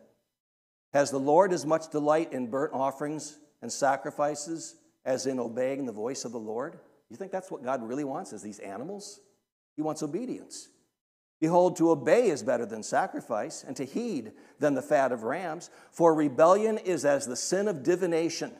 has 0.93 1.11
the 1.11 1.19
Lord 1.19 1.53
as 1.53 1.65
much 1.65 1.89
delight 1.89 2.33
in 2.33 2.47
burnt 2.47 2.73
offerings 2.73 3.37
and 3.61 3.71
sacrifices 3.71 4.75
as 5.05 5.25
in 5.25 5.39
obeying 5.39 5.85
the 5.85 5.91
voice 5.91 6.25
of 6.25 6.31
the 6.31 6.39
Lord? 6.39 6.79
You 7.09 7.15
think 7.17 7.31
that's 7.31 7.51
what 7.51 7.63
God 7.63 7.87
really 7.87 8.03
wants, 8.03 8.33
is 8.33 8.41
these 8.41 8.59
animals? 8.59 9.19
He 9.75 9.81
wants 9.81 10.03
obedience. 10.03 10.69
Behold, 11.39 11.75
to 11.77 11.91
obey 11.91 12.29
is 12.29 12.41
better 12.41 12.65
than 12.65 12.81
sacrifice, 12.81 13.63
and 13.63 13.75
to 13.75 13.85
heed 13.85 14.31
than 14.59 14.73
the 14.73 14.81
fat 14.81 15.11
of 15.11 15.23
rams. 15.23 15.69
For 15.91 16.13
rebellion 16.13 16.77
is 16.79 17.05
as 17.05 17.27
the 17.27 17.35
sin 17.35 17.67
of 17.67 17.83
divination, 17.83 18.53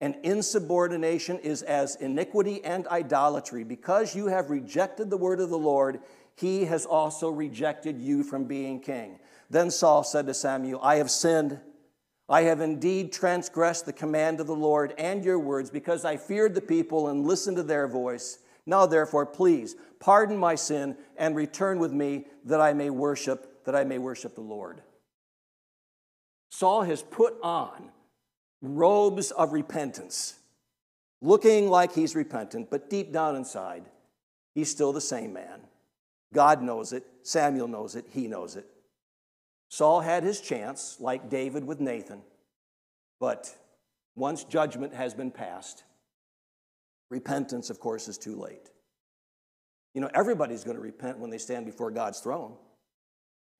and 0.00 0.16
insubordination 0.22 1.38
is 1.38 1.62
as 1.62 1.96
iniquity 1.96 2.62
and 2.64 2.86
idolatry. 2.88 3.64
Because 3.64 4.14
you 4.14 4.26
have 4.26 4.50
rejected 4.50 5.10
the 5.10 5.16
word 5.16 5.40
of 5.40 5.50
the 5.50 5.58
Lord, 5.58 6.00
he 6.36 6.64
has 6.66 6.86
also 6.86 7.30
rejected 7.30 7.98
you 7.98 8.22
from 8.22 8.44
being 8.44 8.80
king. 8.80 9.18
Then 9.50 9.70
Saul 9.70 10.04
said 10.04 10.26
to 10.26 10.34
Samuel, 10.34 10.80
I 10.82 10.96
have 10.96 11.10
sinned. 11.10 11.60
I 12.28 12.42
have 12.42 12.60
indeed 12.60 13.12
transgressed 13.12 13.86
the 13.86 13.92
command 13.92 14.40
of 14.40 14.46
the 14.46 14.54
Lord 14.54 14.94
and 14.96 15.24
your 15.24 15.38
words 15.38 15.70
because 15.70 16.04
I 16.04 16.16
feared 16.16 16.54
the 16.54 16.60
people 16.60 17.08
and 17.08 17.26
listened 17.26 17.58
to 17.58 17.62
their 17.62 17.86
voice. 17.86 18.38
Now, 18.66 18.86
therefore, 18.86 19.26
please 19.26 19.76
pardon 20.00 20.36
my 20.36 20.54
sin 20.54 20.96
and 21.16 21.36
return 21.36 21.78
with 21.78 21.92
me 21.92 22.26
that 22.44 22.60
I 22.60 22.72
may 22.72 22.90
worship, 22.90 23.64
that 23.64 23.74
I 23.74 23.84
may 23.84 23.98
worship 23.98 24.34
the 24.34 24.40
Lord. 24.40 24.82
Saul 26.50 26.82
has 26.82 27.02
put 27.02 27.34
on 27.42 27.90
robes 28.62 29.30
of 29.32 29.52
repentance, 29.52 30.38
looking 31.20 31.68
like 31.68 31.92
he's 31.92 32.14
repentant, 32.14 32.70
but 32.70 32.88
deep 32.88 33.12
down 33.12 33.36
inside, 33.36 33.84
he's 34.54 34.70
still 34.70 34.92
the 34.92 35.00
same 35.00 35.32
man. 35.32 35.60
God 36.32 36.62
knows 36.62 36.92
it, 36.92 37.04
Samuel 37.22 37.68
knows 37.68 37.96
it, 37.96 38.06
he 38.10 38.28
knows 38.28 38.56
it. 38.56 38.66
Saul 39.68 40.00
had 40.00 40.22
his 40.22 40.40
chance, 40.40 40.98
like 41.00 41.28
David 41.28 41.64
with 41.64 41.80
Nathan, 41.80 42.22
but 43.20 43.54
once 44.14 44.44
judgment 44.44 44.94
has 44.94 45.14
been 45.14 45.30
passed, 45.30 45.84
repentance, 47.14 47.70
of 47.70 47.78
course, 47.78 48.08
is 48.08 48.18
too 48.18 48.34
late. 48.34 48.70
You 49.94 50.00
know, 50.00 50.10
everybody's 50.12 50.64
going 50.64 50.76
to 50.76 50.82
repent 50.82 51.18
when 51.18 51.30
they 51.30 51.38
stand 51.38 51.64
before 51.64 51.92
God's 51.92 52.18
throne. 52.18 52.56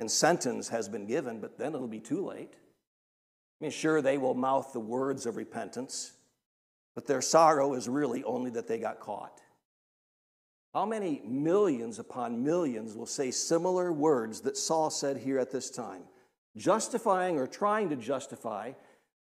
And 0.01 0.11
sentence 0.11 0.69
has 0.71 0.89
been 0.89 1.07
given, 1.07 1.41
but 1.41 1.57
then 1.57 1.73
it'll 1.73 1.87
be 1.87 2.01
too 2.01 2.27
late. 2.27 2.53
I 2.53 3.59
mean, 3.61 3.71
sure, 3.71 4.03
they 4.03 4.19
will 4.19 4.35
mouth 4.35 4.73
the 4.73 4.81
words 4.81 5.25
of 5.25 5.37
repentance, 5.37 6.15
but 6.97 7.07
their 7.07 7.23
sorrow 7.23 7.75
is 7.75 7.89
really 7.89 8.25
only 8.25 8.51
that 8.51 8.67
they 8.67 8.79
got 8.79 8.99
caught. 8.99 9.41
How 10.73 10.85
many 10.85 11.23
millions 11.25 12.01
upon 12.01 12.43
millions 12.43 12.97
will 12.97 13.07
say 13.07 13.31
similar 13.31 13.93
words 13.93 14.41
that 14.41 14.57
Saul 14.57 14.91
said 14.91 15.19
here 15.19 15.39
at 15.39 15.53
this 15.53 15.71
time, 15.71 16.03
justifying 16.57 17.39
or 17.39 17.47
trying 17.47 17.89
to 17.91 17.97
justify 17.97 18.73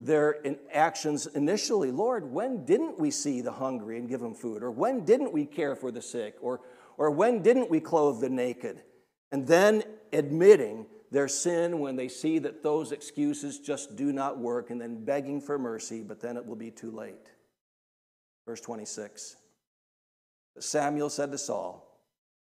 their 0.05 0.37
actions 0.71 1.27
initially? 1.27 1.91
Lord, 1.91 2.31
when 2.31 2.65
didn't 2.65 2.99
we 2.99 3.11
see 3.11 3.41
the 3.41 3.51
hungry 3.51 3.97
and 3.97 4.09
give 4.09 4.19
them 4.19 4.33
food? 4.33 4.63
Or 4.63 4.71
when 4.71 5.05
didn't 5.05 5.33
we 5.33 5.45
care 5.45 5.75
for 5.75 5.91
the 5.91 6.01
sick? 6.01 6.35
Or, 6.41 6.61
or 6.97 7.11
when 7.11 7.41
didn't 7.41 7.69
we 7.69 7.79
clothe 7.79 8.21
the 8.21 8.29
naked? 8.29 8.81
And 9.31 9.47
then 9.47 9.83
admitting 10.11 10.85
their 11.13 11.27
sin 11.27 11.79
when 11.79 11.95
they 11.95 12.07
see 12.07 12.39
that 12.39 12.63
those 12.63 12.91
excuses 12.91 13.59
just 13.59 13.95
do 13.95 14.11
not 14.11 14.39
work, 14.39 14.71
and 14.71 14.81
then 14.81 15.05
begging 15.05 15.39
for 15.39 15.59
mercy, 15.59 16.01
but 16.01 16.19
then 16.19 16.37
it 16.37 16.45
will 16.45 16.55
be 16.55 16.71
too 16.71 16.89
late. 16.89 17.27
Verse 18.47 18.59
26. 18.61 19.35
Samuel 20.59 21.09
said 21.09 21.31
to 21.31 21.37
Saul, 21.37 21.87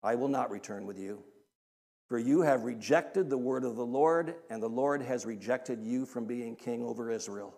I 0.04 0.16
will 0.16 0.28
not 0.28 0.52
return 0.52 0.86
with 0.86 1.00
you, 1.00 1.24
for 2.14 2.20
you 2.20 2.42
have 2.42 2.64
rejected 2.64 3.28
the 3.28 3.38
word 3.40 3.64
of 3.64 3.76
the 3.76 3.84
Lord, 3.84 4.36
and 4.52 4.62
the 4.62 4.70
Lord 4.70 5.02
has 5.02 5.26
rejected 5.26 5.82
you 5.82 6.06
from 6.06 6.26
being 6.26 6.56
king 6.56 6.86
over 6.86 7.10
Israel. 7.10 7.56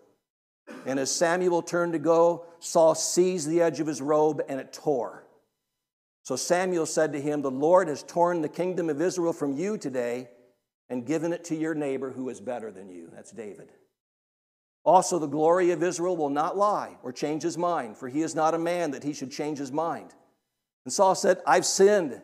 And 0.86 0.98
as 0.98 1.14
Samuel 1.14 1.60
turned 1.60 1.92
to 1.92 1.98
go, 1.98 2.46
Saul 2.58 2.94
seized 2.94 3.50
the 3.50 3.60
edge 3.60 3.80
of 3.80 3.86
his 3.86 4.00
robe, 4.00 4.40
and 4.48 4.58
it 4.58 4.72
tore. 4.72 5.26
So 6.22 6.36
Samuel 6.36 6.86
said 6.86 7.12
to 7.12 7.20
him, 7.20 7.42
The 7.42 7.50
Lord 7.50 7.88
has 7.88 8.02
torn 8.02 8.40
the 8.40 8.48
kingdom 8.48 8.88
of 8.88 9.02
Israel 9.02 9.34
from 9.34 9.52
you 9.52 9.76
today 9.76 10.30
and 10.88 11.04
given 11.04 11.34
it 11.34 11.44
to 11.44 11.54
your 11.54 11.74
neighbor 11.74 12.10
who 12.10 12.30
is 12.30 12.40
better 12.40 12.72
than 12.72 12.88
you. 12.88 13.10
That's 13.12 13.32
David. 13.32 13.68
Also, 14.86 15.18
the 15.18 15.26
glory 15.26 15.70
of 15.72 15.82
Israel 15.82 16.16
will 16.16 16.30
not 16.30 16.56
lie 16.56 16.96
or 17.02 17.12
change 17.12 17.42
his 17.42 17.58
mind, 17.58 17.98
for 17.98 18.08
he 18.08 18.22
is 18.22 18.34
not 18.34 18.54
a 18.54 18.58
man 18.58 18.92
that 18.92 19.04
he 19.04 19.12
should 19.12 19.32
change 19.32 19.58
his 19.58 19.70
mind. 19.70 20.14
And 20.86 20.94
Saul 20.94 21.14
said, 21.14 21.42
I've 21.46 21.66
sinned, 21.66 22.22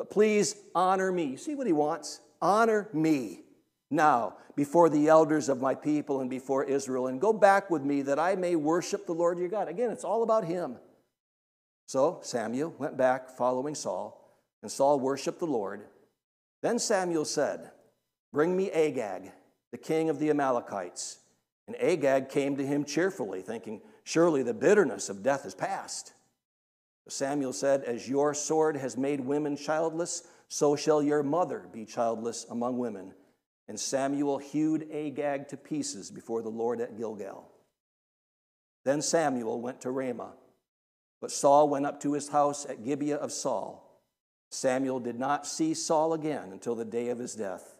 but 0.00 0.08
please 0.08 0.56
honor 0.74 1.12
me. 1.12 1.36
See 1.36 1.54
what 1.54 1.66
he 1.66 1.74
wants? 1.74 2.22
Honor 2.40 2.88
me 2.94 3.42
now 3.90 4.38
before 4.56 4.88
the 4.88 5.08
elders 5.08 5.50
of 5.50 5.60
my 5.60 5.74
people 5.74 6.22
and 6.22 6.30
before 6.30 6.64
Israel, 6.64 7.08
and 7.08 7.20
go 7.20 7.34
back 7.34 7.68
with 7.68 7.82
me 7.82 8.00
that 8.00 8.18
I 8.18 8.34
may 8.34 8.56
worship 8.56 9.04
the 9.04 9.12
Lord 9.12 9.38
your 9.38 9.48
God. 9.48 9.68
Again, 9.68 9.90
it's 9.90 10.02
all 10.02 10.22
about 10.22 10.46
him. 10.46 10.78
So 11.84 12.20
Samuel 12.22 12.74
went 12.78 12.96
back 12.96 13.28
following 13.28 13.74
Saul, 13.74 14.40
and 14.62 14.72
Saul 14.72 14.98
worshiped 14.98 15.38
the 15.38 15.44
Lord. 15.44 15.82
Then 16.62 16.78
Samuel 16.78 17.26
said, 17.26 17.70
Bring 18.32 18.56
me 18.56 18.70
Agag, 18.70 19.30
the 19.70 19.76
king 19.76 20.08
of 20.08 20.18
the 20.18 20.30
Amalekites. 20.30 21.18
And 21.66 21.76
Agag 21.76 22.30
came 22.30 22.56
to 22.56 22.66
him 22.66 22.86
cheerfully, 22.86 23.42
thinking, 23.42 23.82
Surely 24.04 24.42
the 24.42 24.54
bitterness 24.54 25.10
of 25.10 25.22
death 25.22 25.44
is 25.44 25.54
past. 25.54 26.14
Samuel 27.10 27.52
said, 27.52 27.84
As 27.84 28.08
your 28.08 28.34
sword 28.34 28.76
has 28.76 28.96
made 28.96 29.20
women 29.20 29.56
childless, 29.56 30.22
so 30.48 30.76
shall 30.76 31.02
your 31.02 31.22
mother 31.22 31.66
be 31.72 31.84
childless 31.84 32.46
among 32.50 32.78
women. 32.78 33.12
And 33.68 33.78
Samuel 33.78 34.38
hewed 34.38 34.88
Agag 34.92 35.48
to 35.48 35.56
pieces 35.56 36.10
before 36.10 36.42
the 36.42 36.48
Lord 36.48 36.80
at 36.80 36.96
Gilgal. 36.96 37.48
Then 38.84 39.02
Samuel 39.02 39.60
went 39.60 39.80
to 39.82 39.90
Ramah, 39.90 40.34
but 41.20 41.30
Saul 41.30 41.68
went 41.68 41.86
up 41.86 42.00
to 42.00 42.14
his 42.14 42.28
house 42.28 42.66
at 42.66 42.84
Gibeah 42.84 43.16
of 43.16 43.30
Saul. 43.30 44.02
Samuel 44.50 44.98
did 44.98 45.18
not 45.18 45.46
see 45.46 45.74
Saul 45.74 46.14
again 46.14 46.50
until 46.52 46.74
the 46.74 46.84
day 46.84 47.08
of 47.10 47.18
his 47.18 47.34
death, 47.34 47.76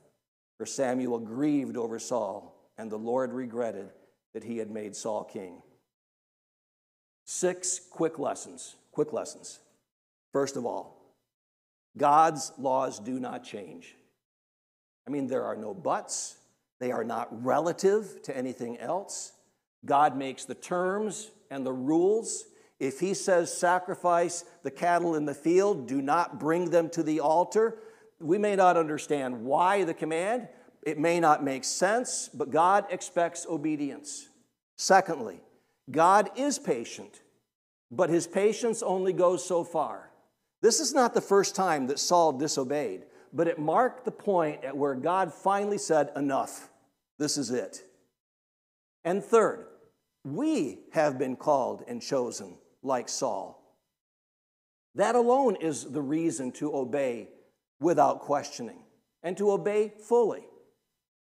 for 0.57 0.67
Samuel 0.67 1.19
grieved 1.19 1.77
over 1.77 1.99
Saul, 1.99 2.71
and 2.79 2.91
the 2.91 2.99
Lord 2.99 3.33
regretted 3.33 3.91
that 4.35 4.45
he 4.45 4.59
had 4.59 4.71
made 4.71 4.95
Saul 4.95 5.25
king. 5.25 5.63
Six 7.25 7.81
quick 7.91 8.19
lessons 8.19 8.77
Quick 9.01 9.15
lessons. 9.15 9.61
First 10.31 10.59
of 10.59 10.67
all, 10.67 11.17
God's 11.97 12.53
laws 12.59 12.99
do 12.99 13.19
not 13.19 13.43
change. 13.43 13.97
I 15.09 15.11
mean, 15.11 15.27
there 15.27 15.45
are 15.45 15.57
no 15.57 15.73
buts, 15.73 16.37
they 16.81 16.93
are 16.93 17.03
not 17.03 17.43
relative 17.43 18.21
to 18.25 18.37
anything 18.37 18.77
else. 18.77 19.33
God 19.87 20.19
makes 20.19 20.45
the 20.45 20.55
terms 20.55 21.31
and 21.51 21.65
the 21.65 21.73
rules. 21.73 22.45
If 22.79 23.01
He 23.01 23.15
says 23.15 23.51
sacrifice 23.51 24.45
the 24.65 24.71
cattle 24.71 25.15
in 25.15 25.25
the 25.25 25.33
field, 25.33 25.89
do 25.89 26.03
not 26.03 26.39
bring 26.39 26.69
them 26.69 26.91
to 26.91 27.03
the 27.03 27.21
altar, 27.21 27.79
we 28.21 28.37
may 28.37 28.55
not 28.55 28.77
understand 28.77 29.47
why 29.47 29.83
the 29.85 29.95
command. 29.95 30.47
It 30.83 30.99
may 30.99 31.21
not 31.21 31.43
make 31.43 31.65
sense, 31.65 32.29
but 32.35 32.51
God 32.51 32.85
expects 32.91 33.47
obedience. 33.49 34.29
Secondly, 34.77 35.41
God 35.91 36.29
is 36.37 36.59
patient. 36.59 37.23
But 37.91 38.11
his 38.11 38.27
patience 38.27 38.83
only 38.83 39.13
goes 39.13 39.45
so 39.45 39.65
far. 39.65 40.11
This 40.63 40.81
is 40.81 40.95
not 40.95 41.15
the 41.15 41.21
first 41.21 41.55
time 41.55 41.87
that 41.87 41.99
Saul 41.99 42.33
disobeyed, 42.33 43.07
but 43.33 43.49
it 43.49 43.59
marked 43.59 44.05
the 44.05 44.11
point 44.11 44.65
at 44.65 44.77
where 44.77 44.95
God 44.95 45.33
finally 45.33 45.79
said, 45.79 46.11
Enough, 46.15 46.71
this 47.19 47.37
is 47.39 47.51
it. 47.51 47.83
And 49.05 49.25
third, 49.25 49.67
we 50.25 50.81
have 50.93 51.19
been 51.19 51.37
called 51.37 51.85
and 51.89 52.03
chosen 52.03 52.59
like 52.83 53.09
Saul. 53.09 53.57
That 54.95 55.15
alone 55.15 55.57
is 55.57 55.85
the 55.85 56.03
reason 56.03 56.53
to 56.53 56.75
obey 56.75 57.29
without 57.81 58.21
questioning 58.21 58.83
and 59.23 59.37
to 59.39 59.53
obey 59.53 59.93
fully. 60.09 60.45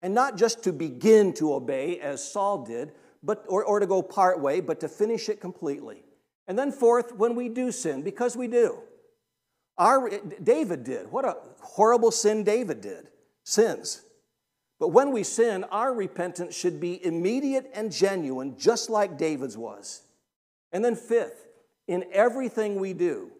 And 0.03 0.15
not 0.15 0.37
just 0.37 0.63
to 0.65 0.73
begin 0.73 1.33
to 1.35 1.55
obey 1.55 2.01
as 2.01 2.33
Saul 2.33 2.65
did, 2.65 2.93
but, 3.23 3.45
or, 3.49 3.65
or 3.65 3.81
to 3.81 3.87
go 3.87 4.03
part 4.03 4.41
way, 4.41 4.61
but 4.61 4.81
to 4.81 4.89
finish 4.89 5.29
it 5.29 5.41
completely. 5.41 6.05
And 6.49 6.59
then, 6.59 6.73
fourth, 6.73 7.15
when 7.15 7.37
we 7.37 7.49
do 7.49 7.71
sin, 7.71 8.03
because 8.03 8.37
we 8.37 8.49
do. 8.49 8.79
Our, 9.77 10.11
David 10.43 10.83
did. 10.83 11.13
What 11.13 11.25
a 11.25 11.37
horrible 11.61 12.11
sin 12.11 12.43
David 12.43 12.81
did. 12.81 13.09
Sins. 13.45 14.03
But 14.81 14.89
when 14.89 15.13
we 15.13 15.23
sin, 15.23 15.65
our 15.65 15.93
repentance 15.93 16.57
should 16.57 16.81
be 16.81 17.05
immediate 17.05 17.71
and 17.75 17.93
genuine, 17.93 18.57
just 18.59 18.89
like 18.89 19.19
David's 19.19 19.57
was. 19.57 20.03
And 20.73 20.85
then, 20.85 20.97
fifth, 20.97 21.47
in 21.87 22.05
everything 22.13 22.81
we 22.81 22.95
do, 22.95 23.31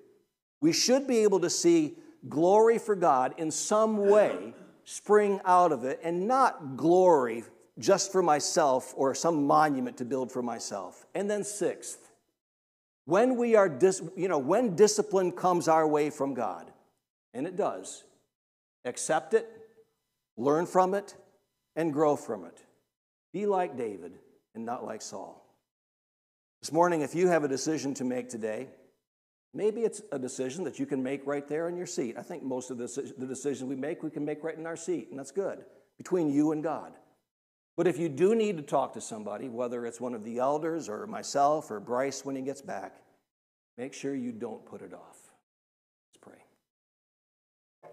we 0.61 0.73
should 0.73 1.07
be 1.07 1.19
able 1.19 1.41
to 1.41 1.51
see 1.51 1.97
glory 2.29 2.79
for 2.79 2.95
God 2.95 3.35
in 3.39 3.51
some 3.51 3.97
way 3.97 4.55
spring 4.85 5.41
out 5.45 5.71
of 5.71 5.85
it 5.85 6.01
and 6.03 6.27
not 6.27 6.77
glory 6.77 7.45
just 7.79 8.11
for 8.11 8.23
myself 8.23 8.95
or 8.97 9.15
some 9.15 9.47
monument 9.47 9.99
to 9.99 10.05
build 10.05 10.33
for 10.33 10.43
myself. 10.43 11.07
And 11.15 11.31
then, 11.31 11.45
sixth, 11.45 12.08
when 13.09 13.37
we 13.37 13.57
are, 13.57 13.71
dis, 13.71 14.03
you 14.19 14.29
know, 14.29 14.37
when 14.37 14.77
discipline 14.77 15.33
comes 15.33 15.67
our 15.67 15.89
way 15.89 16.11
from 16.11 16.35
God, 16.35 16.71
and 17.33 17.47
it 17.47 17.57
does, 17.57 18.05
accept 18.85 19.33
it, 19.33 19.49
learn 20.37 20.67
from 20.67 20.93
it, 20.93 21.17
and 21.75 21.91
grow 21.91 22.17
from 22.17 22.45
it. 22.45 22.63
Be 23.33 23.47
like 23.47 23.79
David 23.79 24.19
and 24.55 24.67
not 24.67 24.85
like 24.85 25.01
Saul. 25.01 25.43
This 26.61 26.71
morning, 26.71 27.01
if 27.01 27.15
you 27.15 27.29
have 27.29 27.45
a 27.45 27.49
decision 27.49 27.95
to 27.95 28.05
make 28.05 28.29
today, 28.29 28.69
maybe 29.55 29.85
it's 29.85 30.03
a 30.13 30.19
decision 30.19 30.65
that 30.65 30.79
you 30.79 30.85
can 30.85 31.03
make 31.03 31.27
right 31.27 31.49
there 31.49 31.71
in 31.71 31.79
your 31.79 31.87
seat. 31.87 32.17
I 32.19 32.23
think 32.23 32.43
most 32.43 32.71
of 32.71 32.77
the, 32.77 33.15
the 33.17 33.27
decisions 33.27 33.71
we 33.71 33.77
make, 33.77 34.03
we 34.03 34.11
can 34.11 34.27
make 34.27 34.45
right 34.45 34.59
in 34.59 34.67
our 34.67 34.77
seat, 34.77 35.09
and 35.09 35.19
that's 35.19 35.33
good, 35.33 35.65
between 35.97 36.29
you 36.29 36.53
and 36.53 36.63
God. 36.63 36.93
But 37.79 37.87
if 37.87 37.97
you 37.97 38.09
do 38.09 38.35
need 38.35 38.57
to 38.57 38.63
talk 38.65 38.95
to 38.95 39.01
somebody, 39.01 39.49
whether 39.49 39.87
it's 39.87 40.01
one 40.01 40.13
of 40.13 40.25
the 40.25 40.41
elders 40.41 40.89
or 40.89 41.07
myself 41.07 41.71
or 41.71 41.79
Bryce 41.79 42.25
when 42.25 42.35
he 42.35 42.43
gets 42.43 42.61
back, 42.61 42.97
make 43.77 43.95
sure 43.95 44.17
you 44.17 44.33
don't 44.33 44.67
put 44.67 44.83
it 44.83 44.93
off. 44.93 45.17
Let's 46.09 46.19
pray. 46.21 47.91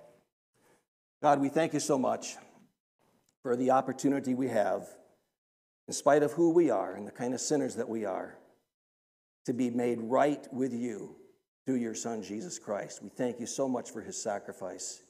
God, 1.21 1.39
we 1.39 1.49
thank 1.49 1.75
you 1.75 1.79
so 1.79 1.99
much 1.99 2.35
for 3.43 3.55
the 3.55 3.69
opportunity 3.69 4.33
we 4.33 4.47
have, 4.47 4.87
in 5.87 5.93
spite 5.93 6.23
of 6.23 6.31
who 6.31 6.49
we 6.49 6.71
are 6.71 6.95
and 6.95 7.05
the 7.05 7.11
kind 7.11 7.35
of 7.35 7.39
sinners 7.39 7.75
that 7.75 7.87
we 7.87 8.05
are, 8.05 8.39
to 9.45 9.53
be 9.53 9.69
made 9.69 9.99
right 10.01 10.47
with 10.51 10.73
you 10.73 11.15
through 11.67 11.75
your 11.75 11.93
Son, 11.93 12.23
Jesus 12.23 12.57
Christ. 12.57 13.03
We 13.03 13.09
thank 13.09 13.39
you 13.39 13.45
so 13.45 13.69
much 13.69 13.91
for 13.91 14.01
his 14.01 14.19
sacrifice. 14.19 15.03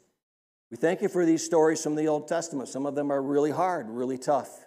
We 0.71 0.77
thank 0.77 1.01
you 1.01 1.09
for 1.09 1.25
these 1.25 1.43
stories 1.43 1.81
from 1.83 1.95
the 1.95 2.07
Old 2.07 2.27
Testament. 2.27 2.69
Some 2.69 2.85
of 2.85 2.95
them 2.95 3.11
are 3.11 3.21
really 3.21 3.51
hard, 3.51 3.89
really 3.89 4.17
tough, 4.17 4.65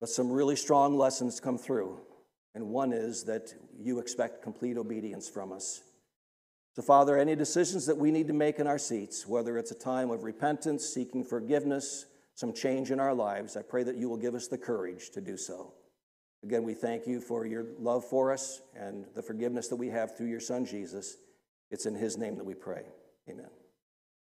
but 0.00 0.08
some 0.08 0.30
really 0.30 0.56
strong 0.56 0.96
lessons 0.96 1.40
come 1.40 1.58
through. 1.58 1.98
And 2.54 2.68
one 2.68 2.92
is 2.92 3.24
that 3.24 3.54
you 3.78 3.98
expect 3.98 4.42
complete 4.42 4.78
obedience 4.78 5.28
from 5.28 5.52
us. 5.52 5.82
So, 6.74 6.82
Father, 6.82 7.18
any 7.18 7.34
decisions 7.34 7.86
that 7.86 7.96
we 7.96 8.10
need 8.10 8.28
to 8.28 8.32
make 8.32 8.58
in 8.58 8.66
our 8.66 8.78
seats, 8.78 9.26
whether 9.26 9.58
it's 9.58 9.70
a 9.70 9.76
time 9.76 10.10
of 10.10 10.24
repentance, 10.24 10.86
seeking 10.86 11.24
forgiveness, 11.24 12.06
some 12.34 12.52
change 12.52 12.90
in 12.90 13.00
our 13.00 13.14
lives, 13.14 13.56
I 13.56 13.62
pray 13.62 13.82
that 13.82 13.96
you 13.96 14.08
will 14.08 14.18
give 14.18 14.34
us 14.34 14.46
the 14.46 14.58
courage 14.58 15.10
to 15.10 15.20
do 15.20 15.36
so. 15.36 15.72
Again, 16.44 16.64
we 16.64 16.74
thank 16.74 17.06
you 17.06 17.20
for 17.20 17.46
your 17.46 17.66
love 17.78 18.04
for 18.04 18.30
us 18.30 18.60
and 18.74 19.06
the 19.14 19.22
forgiveness 19.22 19.68
that 19.68 19.76
we 19.76 19.88
have 19.88 20.16
through 20.16 20.28
your 20.28 20.40
Son, 20.40 20.64
Jesus. 20.64 21.16
It's 21.70 21.86
in 21.86 21.94
his 21.94 22.16
name 22.16 22.36
that 22.36 22.44
we 22.44 22.54
pray. 22.54 22.84
Amen. 23.28 23.48